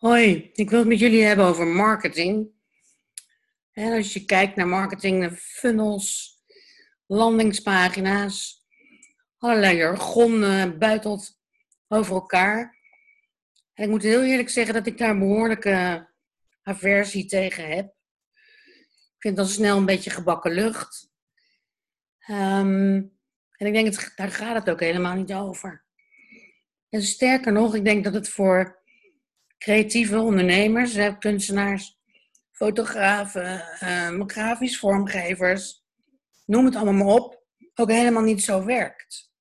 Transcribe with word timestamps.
Hoi, 0.00 0.50
ik 0.54 0.70
wil 0.70 0.78
het 0.78 0.88
met 0.88 0.98
jullie 0.98 1.22
hebben 1.22 1.44
over 1.44 1.66
marketing. 1.66 2.50
En 3.72 3.92
als 3.92 4.12
je 4.12 4.24
kijkt 4.24 4.56
naar 4.56 4.68
marketing, 4.68 5.32
funnels, 5.32 6.38
landingspagina's, 7.06 8.66
allerlei 9.38 9.76
jargon 9.76 10.40
buitelt 10.78 11.40
over 11.88 12.14
elkaar. 12.14 12.78
En 13.74 13.84
ik 13.84 13.90
moet 13.90 14.02
heel 14.02 14.22
eerlijk 14.22 14.48
zeggen 14.48 14.74
dat 14.74 14.86
ik 14.86 14.98
daar 14.98 15.10
een 15.10 15.18
behoorlijke 15.18 16.08
aversie 16.62 17.26
tegen 17.26 17.68
heb. 17.68 17.86
Ik 19.14 19.18
vind 19.18 19.36
dat 19.36 19.50
snel 19.50 19.76
een 19.76 19.86
beetje 19.86 20.10
gebakken 20.10 20.52
lucht. 20.52 21.10
Ehm, 22.18 23.02
en 23.50 23.66
ik 23.66 23.72
denk, 23.72 23.94
dat 23.94 24.12
daar 24.16 24.30
gaat 24.30 24.56
het 24.56 24.70
ook 24.70 24.80
helemaal 24.80 25.14
niet 25.14 25.32
over. 25.32 25.84
En 26.88 27.02
sterker 27.02 27.52
nog, 27.52 27.74
ik 27.74 27.84
denk 27.84 28.04
dat 28.04 28.14
het 28.14 28.28
voor 28.28 28.79
creatieve 29.60 30.20
ondernemers, 30.20 31.18
kunstenaars, 31.18 31.98
fotografen, 32.50 33.64
uh, 33.82 34.26
grafisch 34.26 34.78
vormgevers, 34.78 35.84
noem 36.46 36.64
het 36.64 36.76
allemaal 36.76 37.04
maar 37.04 37.14
op, 37.14 37.44
ook 37.74 37.90
helemaal 37.90 38.22
niet 38.22 38.42
zo 38.42 38.64
werkt. 38.64 39.32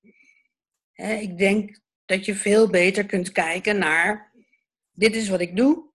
ik 0.93 1.37
denk 1.37 1.79
dat 2.05 2.25
je 2.25 2.35
veel 2.35 2.69
beter 2.69 3.05
kunt 3.05 3.31
kijken 3.31 3.77
naar, 3.77 4.31
dit 4.91 5.15
is 5.15 5.29
wat 5.29 5.39
ik 5.39 5.55
doe, 5.55 5.91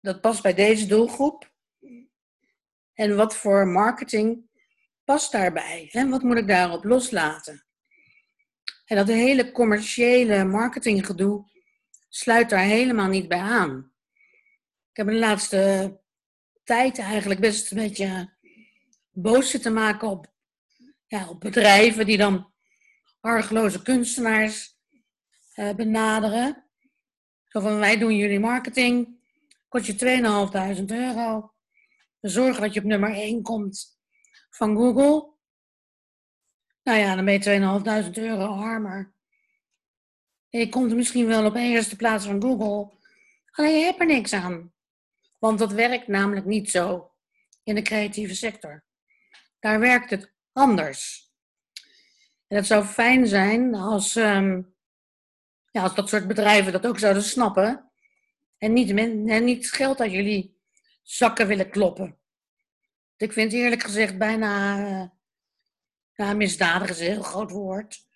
dat 0.00 0.20
past 0.20 0.42
bij 0.42 0.54
deze 0.54 0.86
doelgroep. 0.86 1.52
En 2.94 3.16
wat 3.16 3.36
voor 3.36 3.66
marketing 3.66 4.48
past 5.04 5.32
daarbij? 5.32 5.88
En 5.92 6.10
wat 6.10 6.22
moet 6.22 6.36
ik 6.36 6.48
daarop 6.48 6.84
loslaten? 6.84 7.64
En 8.84 8.96
dat 8.96 9.08
hele 9.08 9.52
commerciële 9.52 10.44
marketinggedoe, 10.44 11.50
sluit 12.10 12.50
daar 12.50 12.64
helemaal 12.64 13.08
niet 13.08 13.28
bij 13.28 13.38
aan. 13.38 13.92
Ik 14.90 14.96
heb 14.96 15.06
de 15.06 15.14
laatste 15.14 16.00
tijd 16.64 16.98
eigenlijk 16.98 17.40
best 17.40 17.70
een 17.70 17.76
beetje 17.76 18.32
boos 19.10 19.50
zitten 19.50 19.72
maken 19.72 20.08
op, 20.08 20.32
ja, 21.06 21.28
op 21.28 21.40
bedrijven 21.40 22.06
die 22.06 22.16
dan 22.16 22.52
argeloze 23.20 23.82
kunstenaars 23.82 24.78
eh, 25.54 25.74
benaderen. 25.74 26.64
Zo 27.46 27.60
van, 27.60 27.78
wij 27.78 27.98
doen 27.98 28.16
jullie 28.16 28.40
marketing, 28.40 29.20
kost 29.68 29.86
je 29.86 30.78
2.500 30.78 30.84
euro. 30.84 31.52
We 32.20 32.28
zorgen 32.28 32.62
dat 32.62 32.74
je 32.74 32.80
op 32.80 32.86
nummer 32.86 33.12
1 33.12 33.42
komt 33.42 33.98
van 34.50 34.76
Google. 34.76 35.38
Nou 36.82 36.98
ja, 36.98 37.14
dan 37.14 37.24
ben 37.24 37.34
je 37.34 38.04
2.500 38.04 38.12
euro 38.12 38.46
armer. 38.46 39.14
Je 40.50 40.68
komt 40.68 40.94
misschien 40.94 41.26
wel 41.26 41.44
op 41.46 41.54
eerste 41.54 41.96
plaats 41.96 42.24
van 42.24 42.42
Google, 42.42 42.96
alleen 43.50 43.78
je 43.78 43.84
hebt 43.84 44.00
er 44.00 44.06
niks 44.06 44.32
aan. 44.32 44.72
Want 45.38 45.58
dat 45.58 45.72
werkt 45.72 46.08
namelijk 46.08 46.46
niet 46.46 46.70
zo 46.70 47.10
in 47.62 47.74
de 47.74 47.82
creatieve 47.82 48.34
sector. 48.34 48.84
Daar 49.58 49.80
werkt 49.80 50.10
het 50.10 50.32
anders. 50.52 51.30
En 52.46 52.56
het 52.56 52.66
zou 52.66 52.84
fijn 52.84 53.26
zijn 53.26 53.74
als, 53.74 54.14
um, 54.14 54.74
ja, 55.70 55.82
als 55.82 55.94
dat 55.94 56.08
soort 56.08 56.26
bedrijven 56.28 56.72
dat 56.72 56.86
ook 56.86 56.98
zouden 56.98 57.22
snappen. 57.22 57.90
En 58.58 58.72
niet, 58.72 58.90
en 59.28 59.44
niet 59.44 59.72
geld 59.72 60.00
uit 60.00 60.12
jullie 60.12 60.58
zakken 61.02 61.46
willen 61.46 61.70
kloppen. 61.70 62.18
Ik 63.16 63.32
vind 63.32 63.52
eerlijk 63.52 63.82
gezegd 63.82 64.18
bijna. 64.18 64.78
Uh, 64.78 65.08
ja, 66.12 66.32
misdadig 66.32 66.90
is 66.90 67.00
een 67.00 67.06
heel 67.06 67.22
groot 67.22 67.50
woord. 67.50 68.08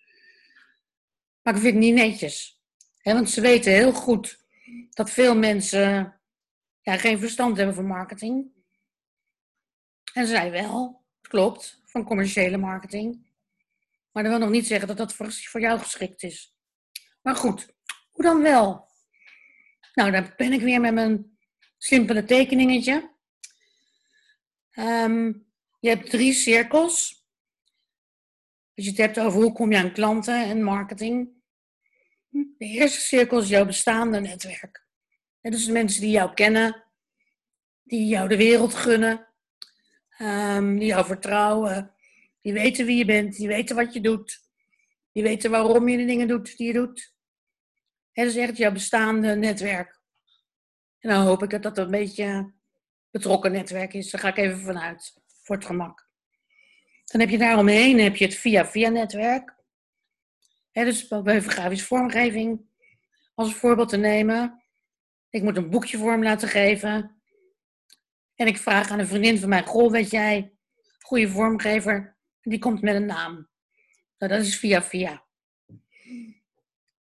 Maar 1.45 1.55
ik 1.55 1.61
vind 1.61 1.73
het 1.73 1.83
niet 1.83 1.93
netjes. 1.93 2.59
want 3.01 3.29
ze 3.29 3.41
weten 3.41 3.71
heel 3.71 3.93
goed 3.93 4.45
dat 4.89 5.09
veel 5.09 5.35
mensen 5.35 6.15
ja, 6.81 6.97
geen 6.97 7.19
verstand 7.19 7.57
hebben 7.57 7.75
van 7.75 7.85
marketing. 7.85 8.51
En 10.13 10.27
zij 10.27 10.51
wel, 10.51 11.05
klopt, 11.21 11.81
van 11.85 12.03
commerciële 12.03 12.57
marketing. 12.57 13.31
Maar 14.11 14.23
dat 14.23 14.31
wil 14.31 14.41
nog 14.41 14.49
niet 14.49 14.67
zeggen 14.67 14.87
dat 14.87 14.97
dat 14.97 15.13
voor, 15.13 15.61
jou 15.61 15.79
geschikt 15.79 16.23
is. 16.23 16.55
Maar 17.21 17.35
goed, 17.35 17.73
hoe 18.11 18.23
dan 18.23 18.41
wel? 18.41 18.89
Nou, 19.93 20.11
dan 20.11 20.33
ben 20.37 20.53
ik 20.53 20.61
weer 20.61 20.81
met 20.81 20.93
mijn 20.93 21.37
simpele 21.77 22.23
tekeningetje. 22.23 23.11
Ehm, 24.71 25.33
je 25.79 25.89
hebt 25.89 26.09
drie 26.09 26.33
cirkels. 26.33 27.25
Als 28.75 28.85
je 28.85 28.91
het 28.91 28.99
hebt 28.99 29.19
over 29.19 29.41
hoe 29.41 29.53
kom 29.53 29.71
je 29.71 29.77
aan 29.77 29.93
klanten 29.93 30.43
en 30.43 30.63
marketing. 30.63 31.34
De 32.35 32.65
eerste 32.65 32.99
cirkel 32.99 33.39
is 33.39 33.49
jouw 33.49 33.65
bestaande 33.65 34.19
netwerk. 34.19 34.85
Dat 35.41 35.53
is 35.53 35.65
de 35.65 35.71
mensen 35.71 36.01
die 36.01 36.11
jou 36.11 36.33
kennen, 36.33 36.83
die 37.83 38.07
jou 38.07 38.27
de 38.27 38.37
wereld 38.37 38.73
gunnen, 38.73 39.27
ehm, 40.17 40.77
die 40.77 40.87
jou 40.87 41.05
vertrouwen, 41.05 41.93
die 42.41 42.53
weten 42.53 42.85
wie 42.85 42.97
je 42.97 43.05
bent, 43.05 43.35
die 43.35 43.47
weten 43.47 43.75
wat 43.75 43.93
je 43.93 44.01
doet, 44.01 44.39
die 45.11 45.23
weten 45.23 45.51
waarom 45.51 45.89
je 45.89 45.97
de 45.97 46.05
dingen 46.05 46.27
doet 46.27 46.57
die 46.57 46.67
je 46.67 46.73
doet. 46.73 47.13
dat 48.13 48.25
is 48.25 48.35
echt 48.35 48.57
jouw 48.57 48.71
bestaande 48.71 49.35
netwerk. 49.35 49.99
En 50.99 51.09
dan 51.09 51.25
hoop 51.25 51.43
ik 51.43 51.49
dat 51.49 51.63
dat 51.63 51.77
een 51.77 51.91
beetje 51.91 52.53
betrokken 53.11 53.51
netwerk 53.51 53.93
is. 53.93 54.11
Daar 54.11 54.21
ga 54.21 54.27
ik 54.27 54.37
even 54.37 54.59
vanuit, 54.59 55.13
voor 55.43 55.55
het 55.55 55.65
gemak. 55.65 56.09
Dan 57.05 57.21
heb 57.21 57.29
je 57.29 57.37
daaromheen 57.37 57.99
heb 57.99 58.15
je 58.15 58.25
het 58.25 58.35
via-via 58.35 58.89
netwerk 58.89 59.54
dus 60.83 61.07
bij 61.07 61.41
grafische 61.41 61.85
vormgeving 61.85 62.65
als 63.35 63.55
voorbeeld 63.55 63.89
te 63.89 63.97
nemen. 63.97 64.63
Ik 65.29 65.41
moet 65.41 65.57
een 65.57 65.69
boekje 65.69 65.97
voor 65.97 66.11
hem 66.11 66.23
laten 66.23 66.47
geven. 66.47 67.21
En 68.35 68.47
ik 68.47 68.57
vraag 68.57 68.89
aan 68.89 68.99
een 68.99 69.07
vriendin 69.07 69.39
van 69.39 69.49
mij: 69.49 69.63
Goh, 69.63 69.91
weet 69.91 70.11
jij, 70.11 70.53
goede 70.99 71.29
vormgever? 71.29 72.17
Die 72.41 72.59
komt 72.59 72.81
met 72.81 72.95
een 72.95 73.05
naam. 73.05 73.33
Nou, 74.17 74.31
dat 74.33 74.41
is 74.41 74.59
via 74.59 74.83
via. 74.83 75.25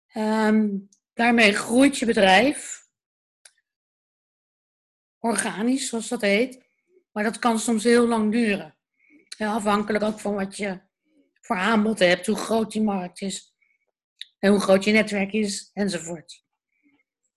Ehm, 0.07 0.77
daarmee 1.13 1.53
groeit 1.53 1.97
je 1.97 2.05
bedrijf. 2.05 2.87
Organisch, 5.19 5.89
zoals 5.89 6.07
dat 6.07 6.21
heet. 6.21 6.63
Maar 7.11 7.23
dat 7.23 7.39
kan 7.39 7.59
soms 7.59 7.83
heel 7.83 8.07
lang 8.07 8.31
duren. 8.31 8.77
afhankelijk 9.37 10.03
ook 10.03 10.19
van 10.19 10.33
wat 10.33 10.57
je 10.57 10.81
voor 11.41 11.55
aanbod 11.55 11.99
hebt, 11.99 12.25
hoe 12.25 12.35
groot 12.35 12.71
die 12.71 12.81
markt 12.81 13.21
is 13.21 13.52
en 14.43 14.51
hoe 14.51 14.59
groot 14.59 14.83
je 14.83 14.91
netwerk 14.91 15.33
is, 15.33 15.69
enzovoort. 15.73 16.43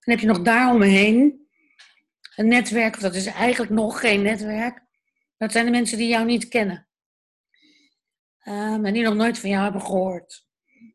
Dan 0.05 0.15
heb 0.15 0.19
je 0.19 0.27
nog 0.27 0.43
daaromheen 0.43 1.47
een 2.37 2.49
netwerk, 2.49 2.95
of 2.95 3.01
dat 3.01 3.15
is 3.15 3.27
eigenlijk 3.27 3.73
nog 3.73 4.01
geen 4.01 4.23
netwerk. 4.23 4.83
Dat 5.37 5.53
zijn 5.53 5.65
de 5.65 5.71
mensen 5.71 5.99
die 5.99 6.09
jou 6.09 6.25
niet 6.25 6.49
kennen. 6.49 6.89
Um, 8.45 8.85
en 8.85 8.93
die 8.93 9.03
nog 9.03 9.15
nooit 9.15 9.39
van 9.39 9.51
jou 9.51 9.63
hebben 9.63 9.81
gehoord. 9.81 10.47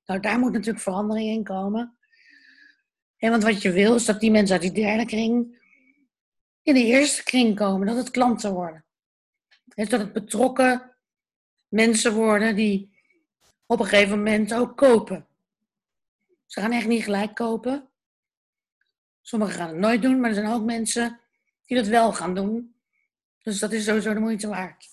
Nou, 0.06 0.20
daar 0.20 0.40
moet 0.40 0.52
natuurlijk 0.52 0.84
verandering 0.84 1.30
in 1.30 1.44
komen. 1.44 1.98
En 3.18 3.30
want 3.30 3.44
wat 3.44 3.62
je 3.62 3.72
wil, 3.72 3.96
is 3.96 4.06
dat 4.06 4.20
die 4.20 4.32
mensen 4.32 4.54
uit 4.54 4.74
die 4.74 4.84
derde 4.84 5.06
kring 5.06 5.60
in 6.62 6.74
de 6.74 6.86
eerste 6.86 7.24
kring 7.24 7.56
komen, 7.56 7.88
dat 7.88 7.98
het 7.98 8.12
klanten 8.12 8.54
worden. 8.54 8.86
Dat 9.66 9.92
het 9.92 10.14
betrokken 10.14 10.96
mensen 11.68 12.14
worden 12.14 12.56
die 12.56 12.98
op 13.66 13.80
een 13.80 13.86
gegeven 13.86 14.18
moment 14.18 14.54
ook 14.54 14.78
kopen. 14.78 15.26
Ze 16.52 16.60
gaan 16.60 16.72
echt 16.72 16.88
niet 16.88 17.04
gelijk 17.04 17.36
kopen. 17.36 17.90
Sommigen 19.22 19.56
gaan 19.56 19.68
het 19.68 19.78
nooit 19.78 20.02
doen, 20.02 20.20
maar 20.20 20.30
er 20.30 20.36
zijn 20.36 20.48
ook 20.48 20.64
mensen 20.64 21.20
die 21.66 21.78
dat 21.78 21.88
wel 21.88 22.14
gaan 22.14 22.36
doen. 22.36 22.76
Dus 23.44 23.60
dat 23.60 23.72
is 23.72 23.84
sowieso 23.84 24.14
de 24.14 24.20
moeite 24.20 24.48
waard. 24.48 24.88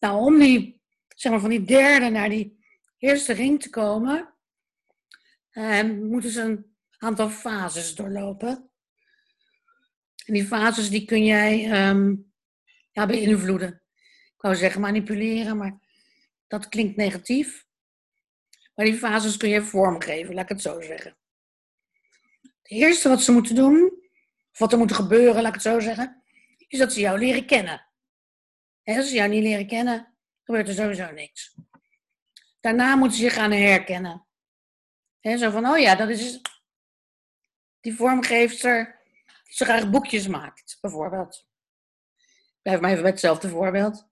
Nou, 0.00 0.24
om 0.24 0.38
die, 0.38 0.80
zeg 1.08 1.32
maar, 1.32 1.40
van 1.40 1.50
die 1.50 1.64
derde 1.64 2.08
naar 2.08 2.28
die 2.28 2.64
eerste 2.98 3.32
ring 3.32 3.62
te 3.62 3.70
komen, 3.70 4.34
eh, 5.50 5.82
moeten 5.82 6.30
ze 6.30 6.42
een 6.42 6.76
aantal 6.98 7.28
fases 7.28 7.94
doorlopen. 7.94 8.70
En 10.24 10.34
die 10.34 10.46
fases 10.46 10.90
die 10.90 11.04
kun 11.04 11.24
jij 11.24 11.88
um, 11.88 12.32
ja, 12.92 13.06
beïnvloeden. 13.06 13.82
Ik 14.34 14.40
wou 14.40 14.56
zeggen 14.56 14.80
manipuleren, 14.80 15.56
maar 15.56 15.78
dat 16.46 16.68
klinkt 16.68 16.96
negatief. 16.96 17.67
Maar 18.78 18.86
die 18.86 18.98
fases 18.98 19.36
kun 19.36 19.48
je 19.48 19.62
vormgeven, 19.62 20.34
laat 20.34 20.42
ik 20.42 20.48
het 20.48 20.62
zo 20.62 20.80
zeggen. 20.80 21.16
Het 22.42 22.70
eerste 22.70 23.08
wat 23.08 23.22
ze 23.22 23.32
moeten 23.32 23.54
doen, 23.54 23.92
of 24.52 24.58
wat 24.58 24.72
er 24.72 24.78
moet 24.78 24.92
gebeuren, 24.92 25.34
laat 25.34 25.46
ik 25.46 25.52
het 25.52 25.62
zo 25.62 25.80
zeggen, 25.80 26.22
is 26.68 26.78
dat 26.78 26.92
ze 26.92 27.00
jou 27.00 27.18
leren 27.18 27.46
kennen. 27.46 27.86
En 28.82 28.96
als 28.96 29.08
ze 29.08 29.14
jou 29.14 29.28
niet 29.28 29.42
leren 29.42 29.66
kennen, 29.66 30.14
gebeurt 30.42 30.68
er 30.68 30.74
sowieso 30.74 31.10
niks. 31.10 31.54
Daarna 32.60 32.96
moeten 32.96 33.18
ze 33.18 33.24
je 33.24 33.30
gaan 33.30 33.52
herkennen. 33.52 34.26
He, 35.20 35.36
zo 35.36 35.50
van, 35.50 35.66
oh 35.66 35.78
ja, 35.78 35.94
dat 35.94 36.08
is 36.08 36.40
die 37.80 37.94
vormgeefster 37.94 39.00
die 39.44 39.54
zo 39.54 39.64
graag 39.64 39.90
boekjes 39.90 40.28
maakt, 40.28 40.78
bijvoorbeeld. 40.80 41.48
Blijf 42.62 42.80
maar 42.80 42.90
even 42.90 43.02
bij 43.02 43.10
hetzelfde 43.10 43.48
voorbeeld. 43.48 44.08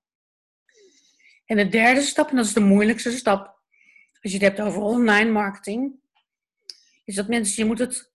En 1.45 1.57
de 1.57 1.69
derde 1.69 2.01
stap, 2.01 2.31
en 2.31 2.37
dat 2.37 2.45
is 2.45 2.53
de 2.53 2.61
moeilijkste 2.61 3.11
stap, 3.11 3.56
als 4.27 4.35
je 4.35 4.45
het 4.45 4.57
hebt 4.57 4.69
over 4.69 4.83
online 4.83 5.31
marketing, 5.31 6.01
is 7.05 7.15
dat 7.15 7.29
mensen, 7.29 7.63
je 7.63 7.69
moet 7.69 7.79
het 7.79 8.13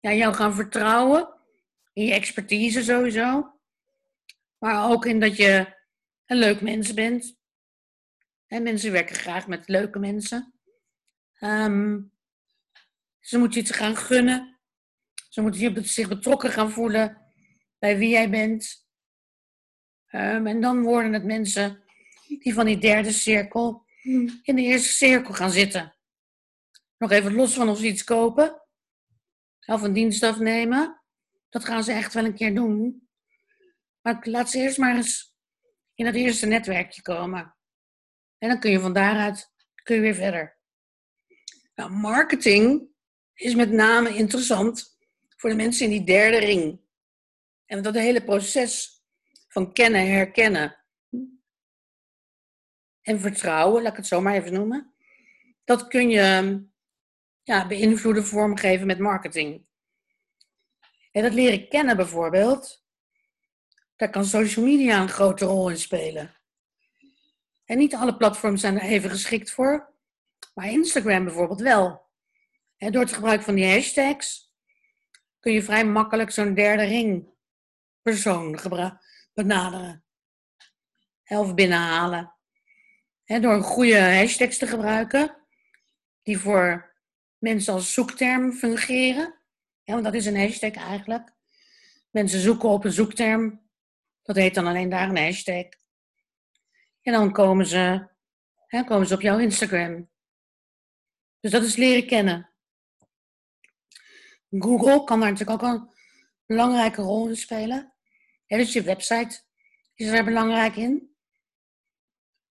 ja, 0.00 0.12
jou 0.12 0.34
gaan 0.34 0.54
vertrouwen. 0.54 1.34
In 1.92 2.04
je 2.04 2.12
expertise 2.12 2.82
sowieso. 2.82 3.54
Maar 4.58 4.90
ook 4.90 5.06
in 5.06 5.20
dat 5.20 5.36
je 5.36 5.76
een 6.26 6.36
leuk 6.36 6.60
mens 6.60 6.94
bent. 6.94 7.36
En 8.46 8.62
mensen 8.62 8.92
werken 8.92 9.16
graag 9.16 9.46
met 9.46 9.68
leuke 9.68 9.98
mensen. 9.98 10.54
Ehm, 11.38 12.00
ze 13.20 13.38
moeten 13.38 13.60
je 13.60 13.66
te 13.66 13.74
gaan 13.74 13.96
gunnen. 13.96 14.58
Ze 15.28 15.40
moeten 15.40 15.84
zich 15.84 16.08
betrokken 16.08 16.50
gaan 16.50 16.70
voelen 16.70 17.32
bij 17.78 17.98
wie 17.98 18.08
jij 18.08 18.30
bent. 18.30 18.86
Ehm, 20.06 20.46
en 20.46 20.60
dan 20.60 20.82
worden 20.82 21.12
het 21.12 21.24
mensen 21.24 21.82
die 22.26 22.54
van 22.54 22.66
die 22.66 22.78
derde 22.78 23.12
cirkel 23.12 23.85
in 24.42 24.56
de 24.56 24.62
eerste 24.62 24.92
cirkel 24.92 25.34
gaan 25.34 25.50
zitten. 25.50 25.96
Nog 26.98 27.10
even 27.10 27.34
los 27.34 27.54
van 27.54 27.68
of 27.68 27.82
iets 27.82 28.04
kopen 28.04 28.62
of 29.66 29.82
een 29.82 29.92
dienst 29.92 30.22
afnemen. 30.22 31.02
Dat 31.48 31.64
gaan 31.64 31.84
ze 31.84 31.92
echt 31.92 32.14
wel 32.14 32.24
een 32.24 32.34
keer 32.34 32.54
doen. 32.54 33.08
Maar 34.00 34.18
laat 34.22 34.50
ze 34.50 34.58
eerst 34.58 34.78
maar 34.78 34.96
eens 34.96 35.34
in 35.94 36.06
het 36.06 36.14
eerste 36.14 36.46
netwerkje 36.46 37.02
komen. 37.02 37.56
En 38.38 38.48
dan 38.48 38.60
kun 38.60 38.70
je 38.70 38.80
van 38.80 38.92
daaruit 38.92 39.54
kun 39.82 39.94
je 39.94 40.00
weer 40.00 40.14
verder. 40.14 40.58
Nou, 41.74 41.90
marketing 41.90 42.88
is 43.34 43.54
met 43.54 43.70
name 43.70 44.14
interessant 44.14 44.98
voor 45.36 45.50
de 45.50 45.56
mensen 45.56 45.84
in 45.84 45.90
die 45.90 46.04
derde 46.04 46.38
ring. 46.38 46.80
En 47.66 47.82
dat 47.82 47.94
hele 47.94 48.24
proces 48.24 49.02
van 49.48 49.72
kennen, 49.72 50.06
herkennen 50.06 50.85
en 53.06 53.20
vertrouwen, 53.20 53.82
laat 53.82 53.90
ik 53.90 53.96
het 53.96 54.06
zo 54.06 54.20
maar 54.20 54.34
even 54.34 54.52
noemen, 54.52 54.94
dat 55.64 55.88
kun 55.88 56.08
je 56.10 56.60
ja, 57.42 57.66
beïnvloeden, 57.66 58.24
vormgeven 58.24 58.86
met 58.86 58.98
marketing. 58.98 59.66
En 61.12 61.22
dat 61.22 61.34
leren 61.34 61.68
kennen 61.68 61.96
bijvoorbeeld, 61.96 62.84
daar 63.96 64.10
kan 64.10 64.24
social 64.24 64.64
media 64.64 65.00
een 65.00 65.08
grote 65.08 65.44
rol 65.44 65.70
in 65.70 65.78
spelen. 65.78 66.34
En 67.64 67.78
niet 67.78 67.94
alle 67.94 68.16
platforms 68.16 68.60
zijn 68.60 68.80
er 68.80 68.88
even 68.88 69.10
geschikt 69.10 69.50
voor, 69.50 69.92
maar 70.54 70.70
Instagram 70.70 71.24
bijvoorbeeld 71.24 71.60
wel. 71.60 72.06
En 72.76 72.92
door 72.92 73.02
het 73.02 73.12
gebruik 73.12 73.42
van 73.42 73.54
die 73.54 73.70
hashtags 73.72 74.52
kun 75.40 75.52
je 75.52 75.62
vrij 75.62 75.84
makkelijk 75.84 76.30
zo'n 76.30 76.54
derde 76.54 76.84
ring 76.84 77.28
persoon 78.02 78.60
benaderen. 79.34 80.04
Of 81.26 81.54
binnenhalen. 81.54 82.35
En 83.26 83.42
door 83.42 83.62
goede 83.62 84.00
hashtags 84.00 84.58
te 84.58 84.66
gebruiken, 84.66 85.36
die 86.22 86.38
voor 86.38 86.94
mensen 87.38 87.72
als 87.72 87.92
zoekterm 87.92 88.52
fungeren. 88.52 89.34
Ja, 89.82 89.92
want 89.92 90.04
dat 90.04 90.14
is 90.14 90.26
een 90.26 90.40
hashtag 90.40 90.74
eigenlijk. 90.74 91.32
Mensen 92.10 92.40
zoeken 92.40 92.68
op 92.68 92.84
een 92.84 92.92
zoekterm. 92.92 93.68
Dat 94.22 94.36
heet 94.36 94.54
dan 94.54 94.66
alleen 94.66 94.88
daar 94.88 95.08
een 95.08 95.16
hashtag. 95.16 95.64
En 97.02 97.12
dan 97.12 97.32
komen 97.32 97.66
ze, 97.66 98.08
hè, 98.66 98.84
komen 98.84 99.06
ze 99.06 99.14
op 99.14 99.20
jouw 99.20 99.38
Instagram. 99.38 100.10
Dus 101.40 101.50
dat 101.50 101.62
is 101.62 101.76
leren 101.76 102.06
kennen. 102.06 102.50
Google 104.50 105.04
kan 105.04 105.20
daar 105.20 105.30
natuurlijk 105.30 105.62
ook 105.62 105.70
een 105.70 105.90
belangrijke 106.46 107.02
rol 107.02 107.28
in 107.28 107.36
spelen. 107.36 107.94
Dus 108.46 108.72
je 108.72 108.82
website 108.82 109.42
is 109.94 110.08
er 110.08 110.24
belangrijk 110.24 110.76
in. 110.76 111.15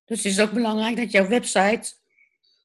Dus 0.06 0.18
het 0.18 0.26
is 0.26 0.40
ook 0.40 0.52
belangrijk 0.52 0.96
dat 0.96 1.12
jouw 1.12 1.28
website 1.28 1.94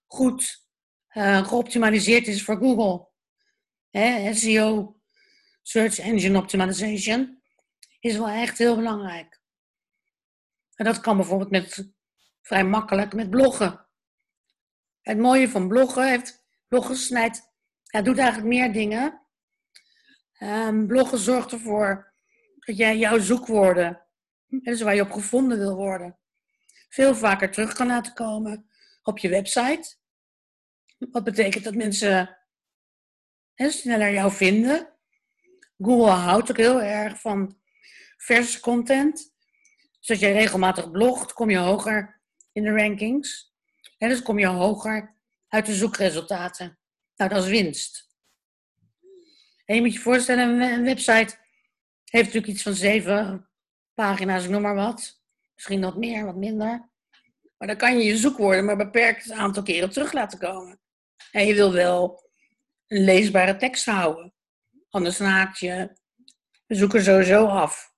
goed 0.07 0.69
uh, 1.13 1.47
geoptimaliseerd 1.47 2.27
is 2.27 2.45
voor 2.45 2.57
Google. 2.57 3.09
SEO, 4.35 5.01
Search 5.63 5.99
Engine 5.99 6.39
Optimization, 6.39 7.43
is 8.01 8.17
wel 8.17 8.29
echt 8.29 8.59
heel 8.59 8.77
belangrijk. 8.77 9.41
En 10.75 10.85
dat 10.85 11.01
kan 11.01 11.17
bijvoorbeeld 11.17 11.51
met, 11.51 11.93
vrij 12.43 12.65
makkelijk 12.65 13.15
met 13.15 13.31
bloggen. 13.31 13.87
Het 15.01 15.19
mooie 15.19 15.49
van 15.49 15.69
bloggen, 15.69 16.09
heeft, 16.09 16.45
bloggen 16.69 16.97
snijdt, 16.97 17.43
ja, 17.83 18.03
doet 18.03 18.19
eigenlijk 18.19 18.49
meer 18.49 18.73
dingen. 18.73 19.21
Um, 20.39 20.87
bloggen 20.87 21.19
zorgt 21.19 21.53
ervoor 21.53 22.13
dat 22.59 22.77
jij 22.77 22.99
jouw 22.99 23.19
zoekwoorden, 23.19 24.07
dus 24.47 24.81
waar 24.81 24.95
je 24.95 25.03
op 25.03 25.13
gevonden 25.13 25.59
wil 25.59 25.75
worden, 25.75 26.20
veel 26.91 27.15
vaker 27.15 27.51
terug 27.51 27.73
kan 27.73 27.87
laten 27.87 28.15
komen 28.15 28.71
op 29.03 29.19
je 29.19 29.29
website. 29.29 29.97
Wat 30.99 31.25
betekent 31.25 31.65
dat 31.65 31.75
mensen 31.75 32.39
hè, 33.55 33.71
sneller 33.71 34.13
jou 34.13 34.33
vinden. 34.33 34.89
Google 35.79 36.11
houdt 36.11 36.51
ook 36.51 36.57
heel 36.57 36.83
erg 36.83 37.21
van 37.21 37.59
verse 38.17 38.61
content. 38.61 39.33
Dus 39.99 40.11
als 40.11 40.19
jij 40.19 40.33
regelmatig 40.33 40.91
blogt, 40.91 41.33
kom 41.33 41.51
je 41.51 41.59
hoger 41.59 42.21
in 42.53 42.63
de 42.63 42.71
rankings. 42.71 43.55
En 43.99 44.09
dus 44.09 44.23
kom 44.23 44.39
je 44.39 44.47
hoger 44.47 45.17
uit 45.49 45.67
de 45.67 45.75
zoekresultaten. 45.75 46.79
Nou, 47.17 47.31
dat 47.31 47.45
is 47.45 47.51
winst. 47.51 48.09
En 49.65 49.75
je 49.75 49.81
moet 49.81 49.93
je 49.93 49.99
voorstellen, 49.99 50.61
een 50.61 50.85
website 50.85 51.39
heeft 52.05 52.25
natuurlijk 52.25 52.47
iets 52.47 52.63
van 52.63 52.75
zeven 52.75 53.49
pagina's, 53.95 54.49
noem 54.49 54.63
maar 54.63 54.75
wat. 54.75 55.20
Misschien 55.61 55.81
wat 55.81 55.97
meer, 55.97 56.25
wat 56.25 56.37
minder. 56.37 56.91
Maar 57.57 57.69
dan 57.69 57.77
kan 57.77 57.99
je 57.99 58.05
je 58.05 58.17
zoekwoorden 58.17 58.65
maar 58.65 58.77
beperkt 58.77 59.31
aantal 59.31 59.63
keren 59.63 59.91
terug 59.91 60.13
laten 60.13 60.39
komen. 60.39 60.81
En 61.31 61.47
je 61.47 61.55
wil 61.55 61.73
wel 61.73 62.31
een 62.87 63.05
leesbare 63.05 63.57
tekst 63.57 63.85
houden. 63.85 64.35
Anders 64.89 65.19
haak 65.19 65.57
je 65.57 65.97
bezoeker 66.67 67.03
sowieso 67.03 67.47
af. 67.47 67.95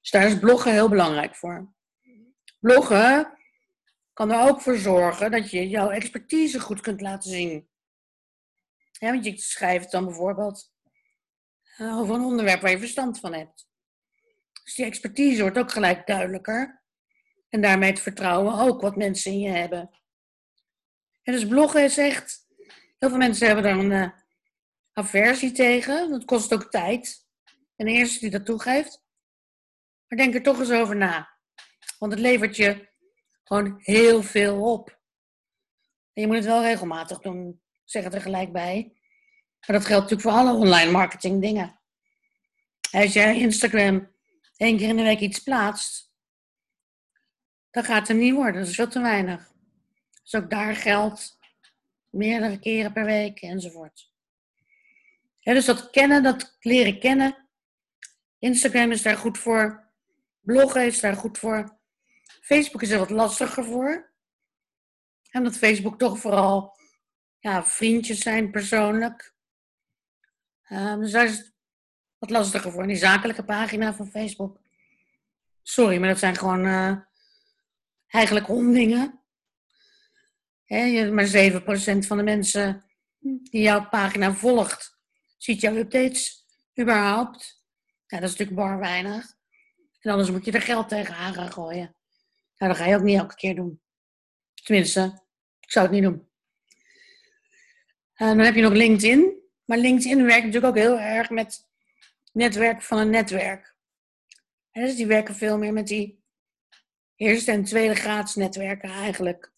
Dus 0.00 0.10
daar 0.10 0.26
is 0.26 0.38
bloggen 0.38 0.72
heel 0.72 0.88
belangrijk 0.88 1.36
voor. 1.36 1.72
Bloggen 2.58 3.38
kan 4.12 4.30
er 4.30 4.48
ook 4.48 4.60
voor 4.60 4.76
zorgen 4.76 5.30
dat 5.30 5.50
je 5.50 5.68
jouw 5.68 5.90
expertise 5.90 6.60
goed 6.60 6.80
kunt 6.80 7.00
laten 7.00 7.30
zien. 7.30 7.68
Ja, 8.90 9.10
want 9.10 9.24
je 9.24 9.38
schrijft 9.38 9.90
dan 9.90 10.04
bijvoorbeeld 10.04 10.72
eh, 11.76 11.98
over 11.98 12.14
een 12.14 12.24
onderwerp 12.24 12.60
waar 12.60 12.70
je 12.70 12.78
verstand 12.78 13.20
van 13.20 13.32
hebt. 13.32 13.68
Dus 14.66 14.74
die 14.74 14.84
expertise 14.84 15.42
wordt 15.42 15.58
ook 15.58 15.72
gelijk 15.72 16.06
duidelijker. 16.06 16.82
En 17.48 17.60
daarmee 17.60 17.90
het 17.90 18.00
vertrouwen 18.00 18.58
ook 18.58 18.80
wat 18.80 18.96
mensen 18.96 19.32
in 19.32 19.40
je 19.40 19.50
hebben. 19.50 19.90
En 21.22 21.32
dus 21.32 21.46
bloggen 21.46 21.84
is 21.84 21.98
echt. 21.98 22.46
Heel 22.98 23.08
veel 23.08 23.18
mensen 23.18 23.46
hebben 23.46 23.64
daar 23.64 23.78
een 23.78 23.90
uh, 23.90 24.10
aversie 24.92 25.52
tegen. 25.52 26.10
Dat 26.10 26.24
kost 26.24 26.52
ook 26.52 26.70
tijd. 26.70 27.26
En 27.76 27.86
de 27.86 27.92
eerste 27.92 28.18
die 28.18 28.30
dat 28.30 28.46
toegeeft. 28.46 29.02
Maar 30.08 30.18
denk 30.18 30.34
er 30.34 30.42
toch 30.42 30.58
eens 30.58 30.70
over 30.70 30.96
na. 30.96 31.38
Want 31.98 32.12
het 32.12 32.20
levert 32.20 32.56
je 32.56 32.88
gewoon 33.44 33.80
heel 33.82 34.22
veel 34.22 34.72
op. 34.72 35.00
En 36.12 36.22
je 36.22 36.26
moet 36.26 36.36
het 36.36 36.44
wel 36.44 36.62
regelmatig 36.62 37.18
doen. 37.18 37.62
zeg 37.84 38.04
het 38.04 38.14
er 38.14 38.20
gelijk 38.20 38.52
bij. 38.52 38.92
Maar 39.66 39.76
dat 39.76 39.86
geldt 39.86 40.10
natuurlijk 40.10 40.22
voor 40.22 40.46
alle 40.46 40.58
online 40.58 40.90
marketing 40.90 41.40
dingen. 41.40 41.80
Als 42.90 43.12
jij 43.12 43.38
Instagram 43.38 44.14
één 44.56 44.76
keer 44.76 44.88
in 44.88 44.96
de 44.96 45.02
week 45.02 45.20
iets 45.20 45.38
plaatst, 45.38 46.12
dan 47.70 47.84
gaat 47.84 48.08
het 48.08 48.16
niet 48.16 48.34
worden. 48.34 48.60
Dat 48.60 48.70
is 48.70 48.74
veel 48.74 48.88
te 48.88 49.00
weinig. 49.00 49.52
Dus 50.22 50.34
ook 50.34 50.50
daar 50.50 50.76
geldt 50.76 51.38
meerdere 52.10 52.58
keren 52.58 52.92
per 52.92 53.04
week 53.04 53.40
enzovoort. 53.40 54.12
dus 55.40 55.64
dat 55.64 55.90
kennen, 55.90 56.22
dat 56.22 56.56
leren 56.60 57.00
kennen. 57.00 57.48
Instagram 58.38 58.90
is 58.90 59.02
daar 59.02 59.16
goed 59.16 59.38
voor. 59.38 59.90
Bloggen 60.40 60.86
is 60.86 61.00
daar 61.00 61.16
goed 61.16 61.38
voor. 61.38 61.78
Facebook 62.40 62.82
is 62.82 62.90
er 62.90 62.98
wat 62.98 63.10
lastiger 63.10 63.64
voor. 63.64 64.14
En 65.30 65.44
dat 65.44 65.56
Facebook 65.56 65.98
toch 65.98 66.18
vooral 66.18 66.76
ja, 67.38 67.64
vriendjes 67.64 68.18
zijn 68.18 68.50
persoonlijk. 68.50 69.34
Um, 70.68 71.00
dus 71.00 71.12
daar 71.12 71.54
wat 72.18 72.30
lastiger 72.30 72.72
voor. 72.72 72.82
En 72.82 72.88
die 72.88 72.96
zakelijke 72.96 73.44
pagina 73.44 73.94
van 73.94 74.06
Facebook. 74.06 74.60
Sorry, 75.62 75.98
maar 75.98 76.08
dat 76.08 76.18
zijn 76.18 76.36
gewoon 76.36 76.66
uh, 76.66 76.96
eigenlijk 78.06 78.48
ondingen. 78.48 79.20
Hè, 80.64 81.10
maar 81.10 81.26
7% 81.26 82.06
van 82.06 82.16
de 82.16 82.22
mensen 82.22 82.84
die 83.24 83.62
jouw 83.62 83.88
pagina 83.88 84.32
volgt, 84.32 84.98
ziet 85.36 85.60
jouw 85.60 85.76
updates 85.76 86.46
überhaupt. 86.80 87.64
Ja, 88.06 88.20
dat 88.20 88.30
is 88.30 88.36
natuurlijk 88.36 88.68
bar 88.68 88.78
weinig. 88.78 89.34
En 90.00 90.10
anders 90.10 90.30
moet 90.30 90.44
je 90.44 90.52
er 90.52 90.62
geld 90.62 90.88
tegenaan 90.88 91.34
gaan 91.34 91.52
gooien. 91.52 91.96
Nou, 92.56 92.72
dat 92.72 92.80
ga 92.80 92.86
je 92.86 92.96
ook 92.96 93.02
niet 93.02 93.18
elke 93.18 93.34
keer 93.34 93.54
doen. 93.54 93.80
Tenminste, 94.54 95.22
ik 95.60 95.70
zou 95.70 95.86
het 95.86 95.94
niet 95.94 96.02
doen. 96.02 96.28
Uh, 98.16 98.28
dan 98.28 98.38
heb 98.38 98.54
je 98.54 98.62
nog 98.62 98.72
LinkedIn. 98.72 99.34
Maar 99.64 99.78
LinkedIn 99.78 100.24
werkt 100.24 100.44
natuurlijk 100.44 100.76
ook 100.76 100.82
heel 100.82 100.98
erg 100.98 101.30
met 101.30 101.68
netwerk 102.36 102.82
van 102.82 102.98
een 102.98 103.10
netwerk. 103.10 103.76
En 104.70 104.82
dus 104.82 104.96
die 104.96 105.06
werken 105.06 105.34
veel 105.34 105.58
meer 105.58 105.72
met 105.72 105.86
die 105.86 106.24
eerste 107.14 107.50
en 107.50 107.64
tweede 107.64 107.94
graads 107.94 108.34
netwerken 108.34 108.90
eigenlijk. 108.90 109.52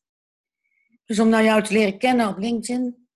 Dus 1.05 1.19
om 1.19 1.29
nou 1.29 1.45
jou 1.45 1.63
te 1.63 1.73
leren 1.73 1.99
kennen 1.99 2.29
op 2.29 2.39
LinkedIn, 2.39 3.09